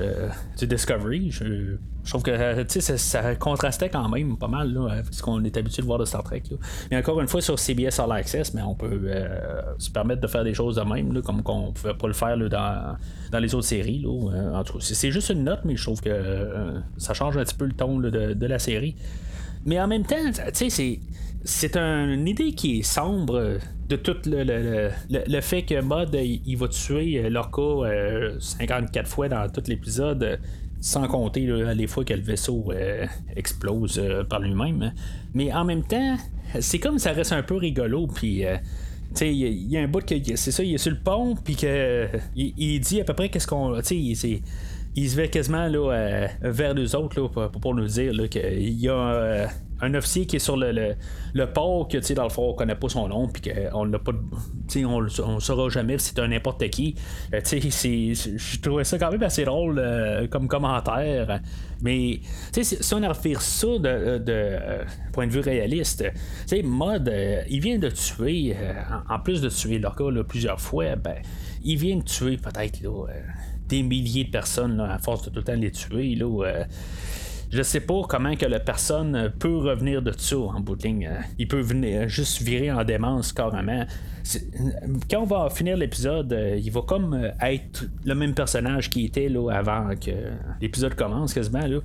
du 0.57 0.67
Discovery. 0.67 1.31
Trouve 2.10 2.24
que 2.24 2.66
ça, 2.80 2.98
ça, 2.98 3.36
contrastait 3.36 3.89
quand 3.89 4.08
même 4.10 4.38
pas 4.38 4.48
mal 4.48 4.74
là, 4.74 4.92
avec 4.92 5.06
ce 5.12 5.22
qu'on 5.22 5.44
est 5.44 5.56
habitué 5.58 5.82
de 5.82 5.88
voir 5.88 6.00
de 6.00 6.06
Star 6.06 6.24
Trek. 6.24 6.44
Mais 6.92 6.98
encore 6.98 7.20
une 7.22 7.28
fois, 7.28 7.42
sur 7.42 7.58
CBS 7.60 8.00
All 8.00 8.12
Access, 8.12 8.54
mais 8.54 8.62
on 8.62 8.76
peut 8.76 9.00
se 9.78 9.89
permettre 9.89 10.22
de 10.22 10.28
faire 10.28 10.43
des 10.43 10.54
choses 10.54 10.76
de 10.76 10.82
même, 10.82 11.22
comme 11.22 11.43
qu'on 11.43 11.72
pouvait 11.72 11.93
pas 11.93 12.08
le 12.08 12.13
faire 12.13 12.38
dans 12.38 13.39
les 13.39 13.56
autres 13.56 13.67
séries. 13.67 14.00
Là, 14.00 14.10
euh, 14.10 14.56
en 14.56 14.63
tout 14.63 14.74
cas, 14.74 14.80
c'est 14.82 15.12
juste 15.12 15.30
une 15.30 15.43
note, 15.43 15.62
mais 15.65 15.76
je 15.76 15.84
trouve 15.84 16.02
que 16.02 16.10
euh, 16.10 16.80
ça 16.98 17.13
change 17.13 17.38
un 17.38 17.43
petit 17.43 17.56
peu 17.56 17.65
le 17.65 17.74
ton 17.74 18.00
de, 18.00 18.45
la 18.45 18.60
série. 18.60 18.95
Mais 19.65 19.80
en 19.80 19.88
même 19.88 20.06
temps, 20.06 20.15
c'est 21.43 21.78
une 21.78 22.28
idée 22.28 22.54
qui 22.54 22.80
est 22.80 22.84
sombre 22.84 23.58
de 23.88 23.95
tout 23.95 24.17
le, 24.26 25.41
fait 25.41 25.63
que 25.63 25.82
Mod 25.82 26.15
il, 26.15 26.56
va 26.56 26.67
tuer 26.67 27.30
Lorca 27.30 27.62
54 28.39 29.06
euh, 29.06 29.10
fois 29.10 29.30
dans 29.30 29.50
tout 29.50 29.63
l'épisode 29.67 30.39
sans 30.82 31.08
compter 31.08 31.42
les 31.76 31.88
fois 31.88 32.06
que 32.06 32.13
le 32.13 32.22
vaisseau 32.22 32.72
explose 33.36 34.02
par 34.30 34.39
lui-même. 34.39 34.94
Mais 35.34 35.52
en 35.54 35.65
même 35.65 35.84
temps, 35.84 36.18
c'est 36.60 36.80
comme 36.80 37.00
ça 37.00 37.12
reste 37.12 37.34
un 37.34 37.44
peu 37.44 37.56
rigolo, 37.56 38.08
puis 38.08 38.46
il 39.22 39.72
y, 39.72 39.78
a 39.78 39.82
un 39.82 39.88
bout 39.88 40.06
que 40.06 40.15
c'est 40.36 40.52
ça, 40.52 40.63
il 40.63 40.76
est 40.76 40.78
sur 40.78 40.92
le 40.92 41.00
pont, 41.00 41.36
puis 41.36 41.56
que 41.56 42.08
il, 42.36 42.80
dit 42.80 43.02
à 43.02 43.04
peu 43.04 43.13
près 43.13 43.30
qu'est-ce 43.30 43.48
qu'on. 43.48 43.80
Il 44.96 45.10
se 45.10 45.15
fait 45.15 45.30
quasiment 45.30 45.68
là, 45.68 45.92
euh, 45.92 46.28
vers 46.42 46.74
nous 46.74 46.96
autres 46.96 47.22
là, 47.22 47.50
pour, 47.50 47.76
nous 47.76 47.86
dire 47.86 48.12
qu'il 48.30 48.82
y 48.82 48.89
a 48.89 48.94
euh, 48.94 49.48
un 49.82 49.94
officier 49.94 50.26
qui 50.26 50.36
est 50.38 50.39
sur 50.39 50.58
le, 50.58 50.96
le, 51.34 51.46
port 51.48 51.88
que 51.88 52.13
dans 52.13 52.24
le 52.24 52.30
fond 52.30 52.50
on 52.50 52.54
connaît 52.54 52.76
pas 52.76 52.89
son 52.89 53.08
nom 53.08 53.28
puis 53.28 53.52
qu'on 53.52 53.86
l'a 53.86 54.00
pas 54.00 54.12
on, 54.76 55.08
on 55.26 55.39
saura 55.39 55.70
jamais 55.70 55.98
si 55.98 56.10
c'est 56.10 56.20
un 56.20 56.28
n'importe 56.28 56.70
qui 56.70 56.96
euh, 57.34 57.39
je 57.44 58.60
trouvais 58.62 58.84
ça 58.84 58.98
quand 58.98 59.12
même 59.12 59.24
assez 59.24 59.46
drôle 59.46 59.82
comme 60.30 60.48
commentaire 60.48 61.39
mais 61.82 62.20
si 62.52 62.94
on 62.94 63.04
a 63.04 63.10
refait 63.10 63.36
ça 63.39 63.68
de, 63.68 65.12
point 65.12 65.28
de 65.28 65.32
vue 65.32 65.39
réaliste 65.39 66.06
Mod 66.63 67.13
il 67.50 67.62
vient 67.62 67.80
de 67.80 67.89
tuer 67.89 68.56
en, 69.10 69.20
plus 69.20 69.42
de 69.42 69.50
tuer 69.50 69.80
Lorca 69.80 70.06
plusieurs 70.28 70.60
fois 70.60 70.96
ben 70.96 71.15
il 71.63 71.78
vient 71.78 71.98
de 71.98 72.04
tuer 72.04 72.38
peut-être 72.38 72.80
des 73.70 73.84
milliers 73.84 74.26
de 74.26 74.32
personnes 74.32 74.80
à 74.82 74.98
force 74.98 75.24
de 75.24 75.30
tout 75.30 75.38
le 75.38 75.44
temps 75.44 75.54
les 75.54 75.72
tuer. 75.72 76.15
Là, 76.15 76.26
euh, 76.26 76.63
je 77.51 77.63
sais 77.63 77.79
pas 77.79 78.01
comment 78.07 78.35
que 78.35 78.45
la 78.45 78.59
personne 78.59 79.31
peut 79.39 79.57
revenir 79.57 80.01
de 80.01 80.12
ça 80.15 80.38
en 80.38 80.59
bout 80.59 80.75
de 80.75 80.83
ligne. 80.83 81.09
Il 81.38 81.47
peut 81.47 81.62
venir 81.62 82.07
juste 82.07 82.41
virer 82.41 82.71
en 82.71 82.83
démence 82.83 83.33
carrément. 83.33 83.85
Quand 85.09 85.21
on 85.21 85.25
va 85.25 85.49
finir 85.49 85.75
l'épisode, 85.77 86.31
euh, 86.31 86.59
il 86.62 86.71
va 86.71 86.81
comme 86.81 87.13
euh, 87.13 87.31
être 87.41 87.85
le 88.05 88.13
même 88.13 88.35
personnage 88.35 88.89
qui 88.89 89.05
était 89.05 89.29
là 89.29 89.49
avant 89.49 89.95
que 89.95 90.12
l'épisode 90.62 90.93
commence 90.93 91.33
quasiment 91.33 91.65
là. 91.65 91.79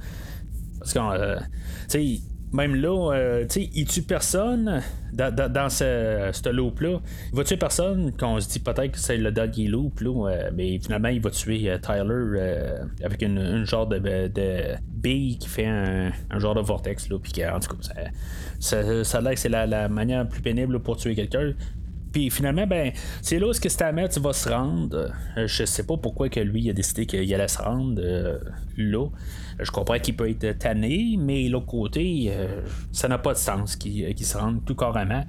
Parce 0.79 0.93
que 0.93 1.39
tu 1.39 1.45
sais 1.89 2.21
même 2.55 2.77
là, 2.77 3.13
euh, 3.13 3.43
tu 3.43 3.63
sais, 3.63 3.71
il 3.75 3.87
tue 3.87 4.03
personne 4.03 4.81
dans, 5.13 5.69
ce, 5.69 6.49
loop-là? 6.49 7.01
Il 7.33 7.37
va 7.37 7.43
tuer 7.43 7.57
personne 7.57 8.13
quand 8.17 8.35
on 8.35 8.41
se 8.41 8.49
dit 8.49 8.61
peut-être 8.61 8.93
que 8.93 8.99
c'est 8.99 9.17
le 9.17 9.33
doggy 9.33 9.67
loop, 9.67 10.01
là, 10.01 10.31
euh, 10.31 10.51
mais 10.55 10.79
finalement, 10.79 11.09
il 11.09 11.21
va 11.21 11.31
tuer 11.31 11.69
euh, 11.69 11.79
Tyler 11.79 12.81
avec 13.03 13.23
une, 13.23 13.65
genre 13.65 13.89
de, 13.89 14.01
bille 14.89 15.39
qui 15.39 15.49
fait 15.49 15.67
un, 15.67 16.13
genre 16.39 16.55
de 16.55 16.61
vortex, 16.61 17.09
là, 17.09 17.19
puis 17.19 17.45
en 17.45 17.59
tout 17.59 17.75
cas, 17.75 18.05
ça, 18.61 19.05
ça, 19.05 19.19
a 19.19 19.21
l'air 19.21 19.35
que 19.35 19.41
c'est 19.41 19.49
la, 19.49 19.67
la, 19.67 19.89
manière 19.89 20.27
plus 20.29 20.41
pénible 20.41 20.79
pour 20.79 20.97
tuer 20.97 21.17
quelqu'un. 21.17 21.55
Puis 22.15 22.31
finalement, 22.31 22.67
ben, 22.67 22.93
c'est 23.21 23.39
là 23.39 23.49
où 23.49 23.53
que 23.53 23.69
Stamets 23.69 24.09
va 24.19 24.33
se 24.33 24.49
rendre. 24.49 25.13
je 25.37 25.65
sais 25.65 25.83
pas 25.83 25.99
pourquoi 25.99 26.31
que 26.31 26.41
lui 26.41 26.71
a 26.71 26.73
décidé 26.73 27.05
qu'il 27.05 27.35
allait 27.35 27.49
se 27.49 27.61
rendre 27.61 28.01
là. 28.77 29.09
Je 29.61 29.71
comprends 29.71 29.99
qu'il 29.99 30.17
peut 30.17 30.29
être 30.29 30.59
tanné, 30.59 31.17
mais 31.19 31.49
l'autre 31.49 31.67
côté, 31.67 32.27
euh, 32.29 32.63
ça 32.93 33.09
n'a 33.09 33.19
pas 33.19 33.33
de 33.33 33.39
sens 33.39 33.77
qu'il 33.77 34.05
euh, 34.05 34.13
se 34.17 34.37
rende 34.37 34.65
tout 34.65 34.75
carrément. 34.75 35.25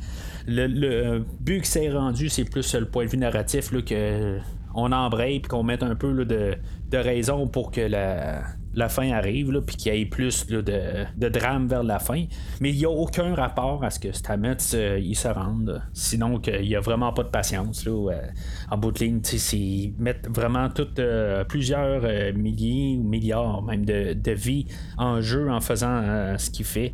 Le, 0.48 1.24
but 1.40 1.62
que 1.62 1.68
s'est 1.68 1.92
rendu, 1.92 2.30
c'est 2.30 2.46
plus 2.46 2.74
le 2.76 2.86
point 2.86 3.06
de 3.06 3.10
vue 3.10 3.18
narratif 3.18 3.72
là, 3.72 3.82
que 3.82 4.40
on 4.74 4.92
embraye 4.92 5.40
puis 5.40 5.50
qu'on 5.50 5.64
mette 5.64 5.84
un 5.84 5.96
peu 5.96 6.26
de, 6.26 6.58
raison 6.94 7.48
pour 7.48 7.72
que 7.72 7.82
la 7.82 8.44
la 8.76 8.90
fin 8.90 9.12
arrive, 9.12 9.62
puis 9.66 9.76
qu'il 9.76 9.94
y 9.94 10.02
ait 10.02 10.06
plus 10.06 10.46
de, 10.48 11.30
drame 11.30 11.68
vers 11.68 11.84
la 11.84 12.00
fin. 12.00 12.26
Mais 12.60 12.72
il 12.72 12.78
n'y 12.78 12.86
a 12.86 12.90
aucun 12.90 13.34
rapport 13.34 13.84
à 13.84 13.90
ce 13.90 14.00
que 14.00 14.12
Stamets 14.12 14.58
euh, 14.74 15.00
il 15.02 15.16
se 15.16 15.28
rende. 15.28 15.82
Sinon, 15.94 16.40
qu'il 16.40 16.62
n'y 16.62 16.76
a 16.76 16.80
vraiment 16.80 17.14
pas 17.14 17.24
de 17.24 17.30
patience. 17.30 17.86
Là, 17.86 18.12
euh, 18.12 18.22
en 18.70 18.78
bout 18.78 18.92
de 18.92 19.00
ligne, 19.00 19.22
ils 19.54 19.94
mettent 19.98 20.28
vraiment 20.30 20.70
toutes 20.70 21.02
plusieurs 21.48 22.02
milliers 22.34 22.98
ou 22.98 23.04
milliards 23.04 23.64
même 23.64 23.86
de, 23.86 24.14
de 24.14 24.32
vies 24.32 24.66
en 24.98 25.22
jeu 25.22 25.50
en 25.50 25.62
faisant 25.62 26.38
ce 26.38 26.50
qu'il 26.50 26.66
fait. 26.66 26.94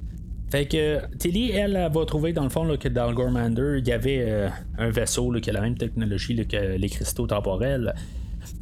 Fait 0.51 0.65
que 0.65 0.99
Tilly, 1.17 1.51
elle, 1.51 1.89
va 1.93 2.05
trouver 2.05 2.33
dans 2.33 2.43
le 2.43 2.49
fond 2.49 2.75
que 2.77 2.89
dans 2.89 3.07
le 3.07 3.15
Gormander, 3.15 3.79
il 3.79 3.87
y 3.87 3.93
avait 3.93 4.49
un 4.77 4.89
vaisseau 4.89 5.31
qui 5.41 5.49
a 5.49 5.53
la 5.53 5.61
même 5.61 5.77
technologie 5.77 6.45
que 6.45 6.75
les 6.75 6.89
cristaux 6.89 7.27
temporels. 7.27 7.93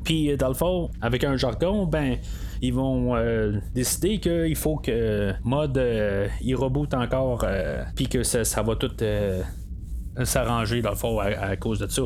Puis, 0.03 0.36
dans 0.38 0.49
le 0.49 0.53
fond, 0.53 0.89
avec 1.01 1.23
un 1.23 1.38
jargon, 1.38 1.86
ben, 1.86 2.17
ils 2.62 2.74
vont 2.74 3.15
euh, 3.15 3.60
décider 3.74 4.19
qu'il 4.19 4.56
faut 4.56 4.78
que 4.78 5.34
Mod 5.43 5.78
euh, 5.78 6.28
il 6.41 6.56
reboot 6.56 6.93
encore, 6.93 7.43
euh, 7.43 7.84
puis 7.95 8.08
que 8.08 8.24
ça, 8.24 8.62
va 8.62 8.76
tout 8.76 8.91
s'arranger, 10.24 10.82
dans 10.82 10.89
le 10.89 10.95
fond, 10.95 11.19
à, 11.19 11.56
cause 11.56 11.80
de 11.80 11.88
ça. 11.88 12.04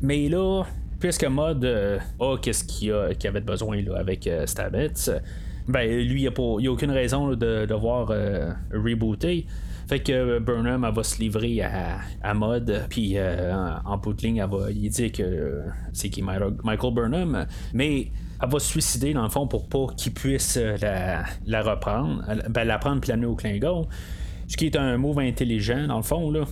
Mais 0.00 0.28
là, 0.28 0.64
puisque 1.00 1.24
Mod 1.24 1.64
a 1.64 2.36
qu'est-ce 2.40 2.64
qu'il 2.64 2.88
y 2.88 3.26
avait 3.26 3.40
besoin 3.40 3.82
là, 3.82 3.98
avec 3.98 4.28
Stabets, 4.46 5.10
ben, 5.68 5.88
lui, 5.88 6.22
il 6.22 6.32
n'y 6.58 6.66
a, 6.66 6.72
aucune 6.72 6.90
raison 6.90 7.30
de 7.34 7.66
devoir 7.66 8.08
rebooter. 8.72 9.46
Fait 9.88 10.00
que 10.00 10.38
Burnham, 10.38 10.90
va 10.90 11.02
se 11.02 11.20
livrer 11.20 11.60
à, 11.60 11.98
à 12.22 12.32
Mod, 12.32 12.86
puis 12.88 13.16
en, 13.20 13.98
bout 13.98 14.14
de 14.14 14.22
ligne, 14.22 14.38
elle 14.38 14.48
va 14.48 14.70
il 14.70 14.88
dit 14.88 15.12
que 15.12 15.62
c'est 15.92 16.08
qui 16.08 16.22
Michael 16.22 16.94
Burnham, 16.94 17.46
mais 17.74 18.10
elle 18.42 18.48
va 18.48 18.58
se 18.58 18.66
suicider 18.66 19.14
dans 19.14 19.22
le 19.22 19.28
fond 19.28 19.46
pour 19.46 19.68
pas 19.68 19.86
qu'il 19.96 20.12
puisse 20.12 20.58
euh, 20.60 20.76
la, 21.46 21.62
reprendre, 21.62 22.24
ben, 22.50 22.64
la 22.64 22.78
prendre 22.78 23.00
puis 23.00 23.10
l'amener 23.10 23.26
au 23.26 23.36
Klingon. 23.36 23.86
Ce 24.48 24.56
qui 24.56 24.66
est 24.66 24.76
un 24.76 24.96
move 24.98 25.20
intelligent 25.20 25.86
dans 25.86 25.98
le 25.98 26.02
fond 26.02 26.30
là. 26.30 26.44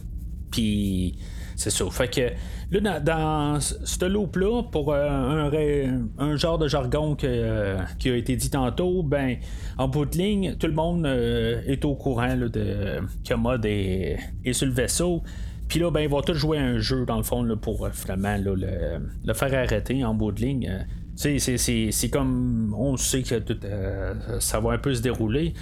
Puis 0.52 1.18
c'est 1.56 1.70
ça. 1.70 1.84
Fait 1.90 2.08
que 2.08 2.78
là, 2.78 3.00
dans, 3.00 3.60
ce 3.60 4.04
loop-là, 4.04 4.62
pour 4.70 4.92
euh, 4.92 6.00
un, 6.18 6.36
genre 6.36 6.58
de 6.58 6.68
jargon 6.68 7.16
euh, 7.24 7.80
qui 7.98 8.08
a 8.08 8.16
été 8.16 8.36
dit 8.36 8.50
tantôt, 8.50 9.02
ben, 9.02 9.36
en 9.76 9.88
bout 9.88 10.06
de 10.06 10.16
ligne, 10.16 10.56
tout 10.58 10.68
le 10.68 10.72
monde 10.72 11.06
est 11.06 11.84
au 11.84 11.94
courant 11.96 12.36
de, 12.36 13.00
que 13.28 13.34
Mod 13.34 13.66
est, 13.66 14.18
sur 14.52 14.66
le 14.66 14.72
vaisseau. 14.72 15.22
Puis 15.68 15.78
là, 15.80 15.90
ben, 15.90 16.00
ils 16.00 16.08
vont 16.08 16.22
tous 16.22 16.34
jouer 16.34 16.58
un 16.58 16.78
jeu, 16.78 17.04
dans 17.04 17.18
le 17.18 17.22
fond, 17.22 17.46
pour 17.60 17.88
finalement 17.92 18.36
le, 18.42 19.34
faire 19.34 19.54
arrêter 19.54 20.04
en 20.04 20.14
bout 20.14 20.32
de 20.32 20.40
ligne 20.40 20.86
c'est 21.20 22.10
comme 22.10 22.74
on 22.76 22.96
sait 22.96 23.22
que 23.22 23.38
tout, 23.38 23.58
euh, 23.64 24.14
ça 24.40 24.58
va 24.60 24.72
un 24.72 24.78
peu 24.78 24.94
se 24.94 25.02
dérouler. 25.02 25.52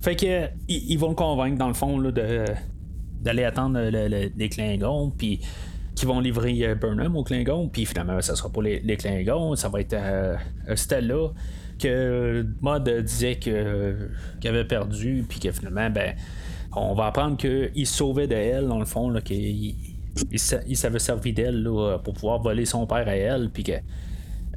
Fait 0.00 0.16
que 0.16 0.48
ils, 0.68 0.96
vont 0.98 1.10
le 1.10 1.14
convaincre 1.14 1.56
dans 1.56 1.68
le 1.68 1.74
fond 1.74 1.98
d'aller 2.00 3.44
attendre 3.44 3.80
les 3.80 4.48
Klingons, 4.48 5.12
puis 5.16 5.40
qui 5.94 6.06
vont 6.06 6.20
livrer 6.20 6.58
euh, 6.62 6.74
Burnham 6.74 7.16
aux 7.16 7.22
Klingons, 7.22 7.68
puis 7.68 7.86
finalement 7.86 8.20
ça 8.20 8.34
sera 8.34 8.50
pas 8.50 8.62
les, 8.62 8.80
les 8.80 8.96
Klingons, 8.96 9.56
ça 9.56 9.68
va 9.68 9.80
être 9.80 9.94
euh, 9.94 10.36
Stella 10.74 11.32
que 11.78 12.46
Mod 12.60 12.88
disait 12.88 13.36
que 13.36 14.08
qu'il 14.40 14.50
avait 14.50 14.64
perdu, 14.64 15.24
puis 15.28 15.40
que 15.40 15.52
finalement 15.52 15.90
ben 15.90 16.14
on 16.74 16.94
va 16.94 17.06
apprendre 17.06 17.36
qu'il 17.36 17.86
se 17.86 17.94
sauvait 17.94 18.26
d'elle 18.26 18.66
dans 18.66 18.78
le 18.78 18.86
fond, 18.86 19.12
qu'il 19.24 19.74
il, 20.30 20.38
s'avait 20.38 20.98
servi 20.98 21.32
d'elle 21.32 21.68
pour 22.04 22.14
pouvoir 22.14 22.42
voler 22.42 22.64
son 22.64 22.86
père 22.86 23.08
à 23.08 23.14
elle, 23.14 23.50
puis 23.50 23.62
que 23.62 23.72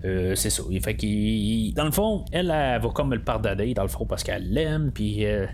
euh, 0.06 0.36
c'est 0.36 0.50
ça. 0.50 0.64
Fait. 0.82 1.74
Dans 1.74 1.86
le 1.86 1.92
fond, 1.92 2.26
elle, 2.32 2.52
elle, 2.52 2.82
va 2.82 2.90
comme 2.90 3.14
le 3.14 3.22
pardonner, 3.22 3.74
dans 3.74 3.84
le 3.84 3.90
fond, 3.90 4.06
parce 4.06 4.24
qu'elle 4.24 4.52
l'aime, 4.52 4.92
puis. 4.94 5.26
Euh, 5.26 5.46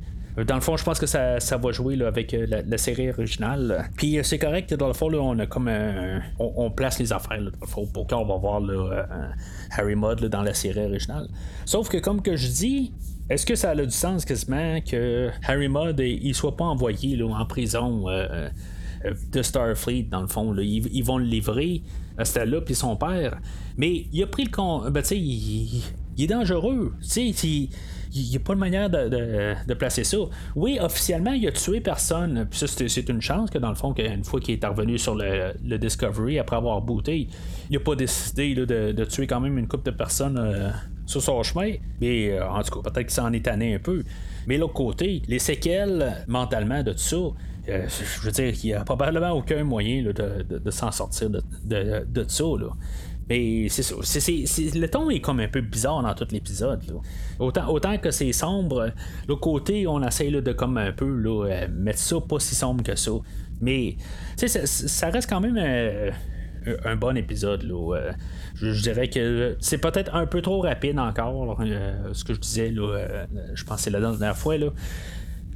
dans 0.47 0.55
le 0.55 0.61
fond, 0.61 0.77
je 0.77 0.83
pense 0.85 0.97
que 0.97 1.05
ça, 1.05 1.37
va 1.57 1.71
jouer 1.73 2.01
avec 2.05 2.33
euh, 2.33 2.45
la, 2.47 2.77
série 2.77 3.09
originale. 3.09 3.89
Puis 3.97 4.17
c'est 4.23 4.39
correct, 4.39 4.73
dans 4.73 4.87
le 4.87 4.93
fond, 4.93 5.09
là, 5.09 5.19
on 5.19 5.37
a 5.39 5.45
comme 5.45 5.69
on, 6.39 6.71
place 6.71 6.99
les 6.99 7.11
affaires, 7.11 7.39
dans 7.39 7.51
le 7.59 7.67
fond, 7.67 7.85
pour 7.85 8.07
qu'on 8.07 8.25
va 8.25 8.37
voir 8.37 8.61
Harry 9.71 9.95
Mudd 9.95 10.23
dans 10.25 10.41
la 10.41 10.53
série 10.53 10.85
originale. 10.85 11.27
Sauf 11.65 11.89
que, 11.89 11.97
comme 11.97 12.21
que 12.21 12.37
je 12.37 12.47
dis, 12.47 12.93
est-ce 13.29 13.45
que 13.45 13.55
ça 13.55 13.71
a 13.71 13.75
du 13.75 13.91
sens 13.91 14.23
quasiment 14.23 14.79
que 14.79 15.29
Harry 15.45 15.67
Mudd 15.67 15.99
il 15.99 16.33
soit 16.33 16.55
pas 16.55 16.63
envoyé 16.65 17.21
en 17.21 17.45
prison 17.45 18.05
de 18.05 19.41
Starfleet, 19.41 20.03
dans 20.03 20.21
le 20.21 20.27
fond? 20.27 20.55
Ils, 20.57 21.03
vont 21.03 21.17
le 21.17 21.25
livrer 21.25 21.81
à 22.21 22.25
Stella 22.25 22.61
puis 22.61 22.75
son 22.75 22.95
père. 22.95 23.39
Mais 23.77 24.05
il 24.11 24.23
a 24.23 24.27
pris 24.27 24.43
le 24.43 24.51
con. 24.51 24.89
Ben, 24.89 25.01
tu 25.01 25.09
sais, 25.09 25.19
il, 25.19 25.83
est 26.19 26.27
dangereux. 26.27 26.93
Tu 27.01 27.33
sais, 27.33 27.69
il 28.13 28.29
n'y 28.29 28.35
a 28.35 28.39
pas 28.39 28.53
de 28.53 28.59
manière 28.59 28.89
de, 28.89 29.73
placer 29.73 30.03
ça. 30.03 30.17
Oui, 30.55 30.77
officiellement, 30.81 31.33
il 31.33 31.47
a 31.47 31.51
tué 31.51 31.81
personne. 31.81 32.47
Puis 32.49 32.59
ça, 32.59 32.67
c'est 32.67 33.09
une 33.09 33.21
chance 33.21 33.49
que, 33.49 33.57
dans 33.57 33.69
le 33.69 33.75
fond, 33.75 33.93
qu'une 33.93 34.23
fois 34.23 34.39
qu'il 34.39 34.55
est 34.55 34.65
revenu 34.65 34.97
sur 34.97 35.15
le, 35.15 35.77
Discovery, 35.77 36.39
après 36.39 36.57
avoir 36.57 36.81
booté, 36.81 37.27
il 37.69 37.73
n'a 37.73 37.79
pas 37.79 37.95
décidé 37.95 38.53
de, 38.55 39.05
tuer 39.05 39.27
quand 39.27 39.39
même 39.39 39.57
une 39.57 39.67
couple 39.67 39.91
de 39.91 39.95
personnes 39.97 40.37
euh, 40.37 40.69
sur 41.05 41.21
son 41.21 41.41
chemin. 41.43 41.73
Mais 41.99 42.31
euh, 42.31 42.49
en 42.49 42.61
tout 42.63 42.81
cas, 42.81 42.89
peut-être 42.89 43.07
qu'il 43.07 43.15
s'en 43.15 43.31
est 43.33 43.45
tanné 43.45 43.75
un 43.75 43.79
peu. 43.79 44.03
Mais 44.47 44.57
l'autre 44.57 44.73
côté, 44.73 45.21
les 45.27 45.39
séquelles 45.39 46.25
mentalement 46.27 46.83
de 46.83 46.91
tout 46.91 46.97
ça, 46.97 47.17
euh, 47.71 47.87
je 47.87 48.21
veux 48.21 48.31
dire 48.31 48.53
qu'il 48.53 48.69
n'y 48.71 48.75
a 48.75 48.83
probablement 48.83 49.31
aucun 49.31 49.63
moyen 49.63 50.03
de, 50.03 50.71
s'en 50.71 50.91
sortir 50.91 51.29
de, 51.29 52.25
ça. 52.27 52.43
Mais 53.29 53.67
c'est 53.69 53.83
ça. 53.83 53.95
le 53.95 54.87
ton 54.87 55.09
est 55.09 55.21
comme 55.21 55.39
un 55.39 55.47
peu 55.47 55.61
bizarre 55.61 56.01
dans 56.03 56.13
tout 56.13 56.27
l'épisode. 56.31 56.81
Autant, 57.39 57.97
que 57.97 58.11
c'est 58.11 58.31
sombre, 58.33 58.91
l'autre 59.27 59.41
côté, 59.41 59.87
on 59.87 60.05
essaye 60.05 60.31
de 60.31 60.51
comme 60.51 60.77
un 60.77 60.91
peu 60.91 61.05
euh, 61.05 61.67
mettre 61.69 61.99
ça 61.99 62.17
pas 62.19 62.39
si 62.39 62.55
sombre 62.55 62.83
que 62.83 62.95
ça. 62.95 63.11
Mais 63.61 63.95
ça, 64.35 65.09
reste 65.09 65.29
quand 65.29 65.39
même 65.39 65.57
euh, 65.57 66.11
un 66.83 66.95
bon 66.95 67.15
épisode. 67.15 67.63
Je, 68.55 68.81
dirais 68.81 69.09
que 69.09 69.55
c'est 69.59 69.77
peut-être 69.77 70.13
un 70.13 70.25
peu 70.25 70.41
trop 70.41 70.61
rapide 70.61 70.99
encore, 70.99 71.61
ce 72.11 72.23
que 72.23 72.33
je 72.33 72.39
disais, 72.39 72.73
je 73.53 73.63
pensais 73.63 73.89
la 73.89 73.99
dernière 73.99 74.37
fois. 74.37 74.55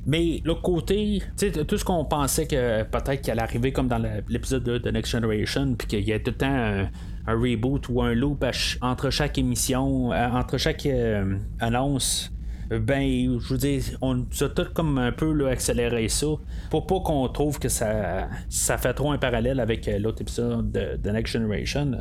Mais 0.06 0.42
l'autre 0.44 0.62
côté, 0.62 1.22
tout 1.68 1.78
ce 1.78 1.84
qu'on 1.84 2.06
pensait 2.06 2.46
que 2.46 2.84
peut-être 2.84 3.22
qu'il 3.22 3.32
allait 3.32 3.42
arriver 3.42 3.72
comme 3.72 3.88
dans 3.88 4.02
l'épisode 4.30 4.64
de 4.64 4.78
The 4.78 4.88
Next 4.88 5.12
Generation, 5.12 5.76
puis 5.76 5.88
qu'il 5.88 6.08
y 6.08 6.14
a 6.14 6.20
tout 6.20 6.32
le 6.32 6.38
temps 6.38 6.48
un, 6.48 6.90
reboot 7.28 7.90
ou 7.90 8.04
un 8.04 8.14
loop 8.14 8.46
entre 8.82 9.10
chaque 9.10 9.40
émission, 9.40 10.12
euh, 10.12 10.30
entre 10.30 10.60
chaque 10.60 10.86
euh, 10.86 11.38
annonce 11.60 12.32
ben, 12.70 13.40
je 13.40 13.54
veux 13.54 13.58
dire, 13.58 13.84
on 14.02 14.22
a 14.22 14.50
tout 14.50 14.68
comme 14.74 14.98
un 14.98 15.12
peu 15.12 15.32
là, 15.32 15.50
accéléré 15.50 16.08
ça 16.10 16.28
pour 16.70 16.88
pas 16.88 17.00
qu'on 17.00 17.28
trouve 17.30 17.60
que 17.60 17.70
ça, 17.70 18.28
ça 18.50 18.78
fait 18.78 18.94
trop 18.94 19.12
un 19.12 19.18
parallèle 19.18 19.60
avec 19.60 19.88
euh, 19.88 20.00
l'autre 20.00 20.22
épisode 20.22 20.72
de, 20.72 21.10
Next 21.10 21.34
Generation. 21.34 21.92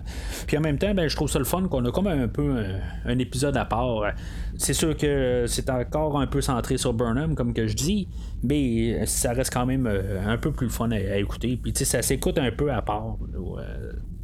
Puis 0.47 0.57
en 0.57 0.61
même 0.61 0.79
temps, 0.79 0.95
ben, 0.95 1.09
je 1.09 1.15
trouve 1.15 1.31
ça 1.31 1.39
le 1.39 1.45
fun 1.45 1.69
qu'on 1.69 1.85
a 1.85 1.93
comme 1.93 2.07
un 2.07 2.29
peu 2.29 2.65
un, 3.05 3.19
épisode 3.19 3.57
à 3.57 3.65
part. 3.65 4.13
C'est 4.57 4.75
sûr 4.75 4.97
que 4.97 5.45
c'est 5.47 5.71
encore 5.71 6.19
un 6.19 6.27
peu 6.27 6.41
centré 6.41 6.77
sur 6.79 6.93
Burnham, 6.93 7.35
comme 7.35 7.53
que 7.53 7.67
je 7.67 7.75
dis, 7.75 8.09
mais 8.43 9.07
ça 9.07 9.33
reste 9.33 9.53
quand 9.53 9.67
même 9.67 9.87
euh, 9.87 10.27
un 10.27 10.37
peu 10.37 10.53
plus 10.53 10.71
fun 10.71 10.91
à, 10.91 11.17
écouter. 11.19 11.59
Puis 11.63 11.73
ça 11.85 12.03
s'écoute 12.03 12.39
un 12.39 12.51
peu 12.51 12.73
à 12.73 12.83
part 12.83 13.17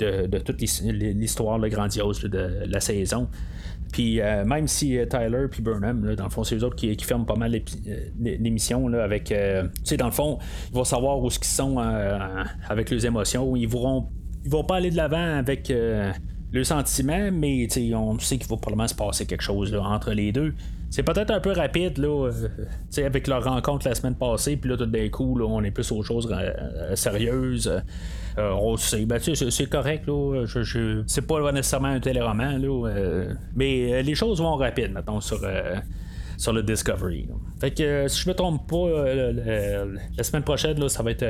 euh, 0.03 0.27
de, 0.27 0.39
toute 0.39 0.61
l'histoire 0.61 1.59
grandiose 1.69 2.23
de 2.23 2.65
la 2.67 2.81
saison. 2.81 3.29
Puis 3.93 4.21
euh, 4.21 4.45
même 4.45 4.69
si 4.69 4.99
euh, 4.99 5.07
Tyler 5.07 5.47
puis 5.51 5.63
Burnham, 5.63 6.15
dans 6.15 6.25
le 6.25 6.31
fond, 6.31 6.45
c'est 6.45 6.57
eux 6.57 6.65
autres 6.65 6.77
qui, 6.77 6.97
ferment 7.03 7.25
pas 7.25 7.37
mal 7.37 7.55
euh, 7.55 7.97
l'émission 8.19 8.93
avec. 8.95 9.25
tu 9.25 9.35
sais, 9.85 9.97
dans 9.97 10.07
le 10.07 10.13
fond, 10.13 10.39
ils 10.71 10.75
vont 10.75 10.85
savoir 10.85 11.19
où 11.21 11.31
ce 11.31 11.39
qu'ils 11.39 11.49
sont 11.49 11.79
avec 12.69 12.91
leurs 12.91 13.05
émotions. 13.05 13.57
Ils 13.57 13.69
vont, 13.69 14.09
ils 14.45 14.51
vont 14.51 14.65
pas 14.65 14.77
aller 14.77 14.91
de 14.91 14.97
l'avant 14.97 15.39
avec 15.39 15.73
le 15.73 16.65
sentiment, 16.65 17.31
mais 17.33 17.69
on 17.95 18.19
sait 18.19 18.39
qu'il 18.39 18.49
va 18.49 18.57
probablement 18.57 18.89
se 18.89 18.95
passer 18.95 19.27
quelque 19.27 19.43
chose 19.43 19.75
entre 19.75 20.13
les 20.13 20.33
deux. 20.33 20.55
C'est 20.91 21.05
peut-être 21.05 21.31
un 21.31 21.39
peu 21.39 21.53
rapide 21.53 21.99
là, 21.99 22.31
avec 22.99 23.29
leur 23.29 23.45
rencontre 23.45 23.89
la 23.89 23.95
semaine 23.95 24.17
passée, 24.17 24.57
puis 24.57 24.69
là 24.69 24.77
tout 24.77 24.87
d'un 24.87 25.09
coup, 25.09 25.41
on 25.41 25.63
est 25.63 25.71
plus 25.71 25.91
aux 25.93 26.03
choses 26.03 26.29
sérieuses. 26.95 27.83
Euh, 28.39 28.51
on 28.53 28.77
sait, 28.77 29.05
ben, 29.07 29.19
c'est 29.21 29.69
correct, 29.69 30.07
là. 30.07 30.45
Je, 30.47 31.03
c'est 31.07 31.27
pas 31.27 31.53
nécessairement 31.53 31.89
un 31.89 32.01
téléroman, 32.01 32.59
là. 32.59 32.89
Euh, 32.89 33.35
mais 33.55 33.93
euh, 33.93 34.03
les 34.03 34.15
choses 34.15 34.41
vont 34.41 34.57
rapide, 34.57 34.93
maintenant 34.93 35.21
sur 35.21 35.41
sur 36.37 36.55
le 36.55 36.63
Discovery. 36.63 37.29
Fait 37.61 37.71
que 37.71 38.09
si 38.09 38.23
je 38.23 38.29
me 38.29 38.35
trompe 38.35 38.67
pas, 38.67 39.15
la 40.17 40.25
semaine 40.25 40.43
prochaine, 40.43 40.81
là, 40.81 40.89
ça 40.89 41.03
va 41.03 41.11
être 41.11 41.25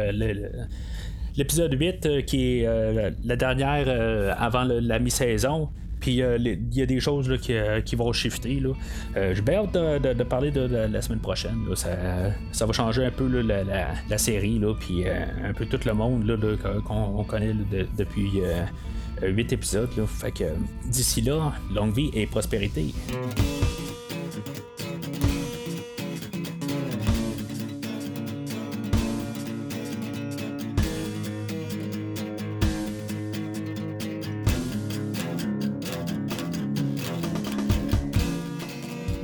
l'épisode 1.37 1.73
8 1.73 2.25
qui 2.27 2.61
est 2.61 3.13
la 3.25 3.37
dernière 3.37 4.37
avant 4.39 4.63
la 4.63 4.99
mi-saison. 5.01 5.69
Puis 6.01 6.23
euh, 6.23 6.39
il 6.39 6.75
y 6.75 6.83
a 6.83 6.87
des 6.87 6.99
choses 6.99 7.29
là, 7.29 7.37
qui, 7.37 7.55
euh, 7.55 7.81
vont 7.97 8.13
shifter. 8.13 8.63
Euh, 9.17 9.35
J'ai 9.35 9.43
bien 9.43 9.61
hâte 9.61 9.73
de, 9.75 10.23
parler 10.25 10.51
de, 10.51 10.63
la 10.63 11.03
semaine 11.03 11.21
prochaine. 11.21 11.59
Ça, 11.75 12.67
va 12.67 12.73
changer 12.73 13.05
un 13.05 13.11
peu 13.11 13.29
la, 13.43 14.19
série, 14.19 14.59
là, 14.59 14.75
puis 14.79 15.05
un 15.09 15.53
peu 15.53 15.67
tout 15.67 15.81
le 15.85 15.93
monde 15.93 16.49
qu'on 16.85 17.25
connaît 17.25 17.55
depuis 17.97 18.41
8 19.23 19.53
épisodes. 19.53 19.91
Fait 20.07 20.33
que 20.33 20.45
d'ici 20.89 21.21
là, 21.21 21.53
longue 21.73 21.95
vie 21.95 22.11
et 22.15 22.27
prospérité. 22.27 22.95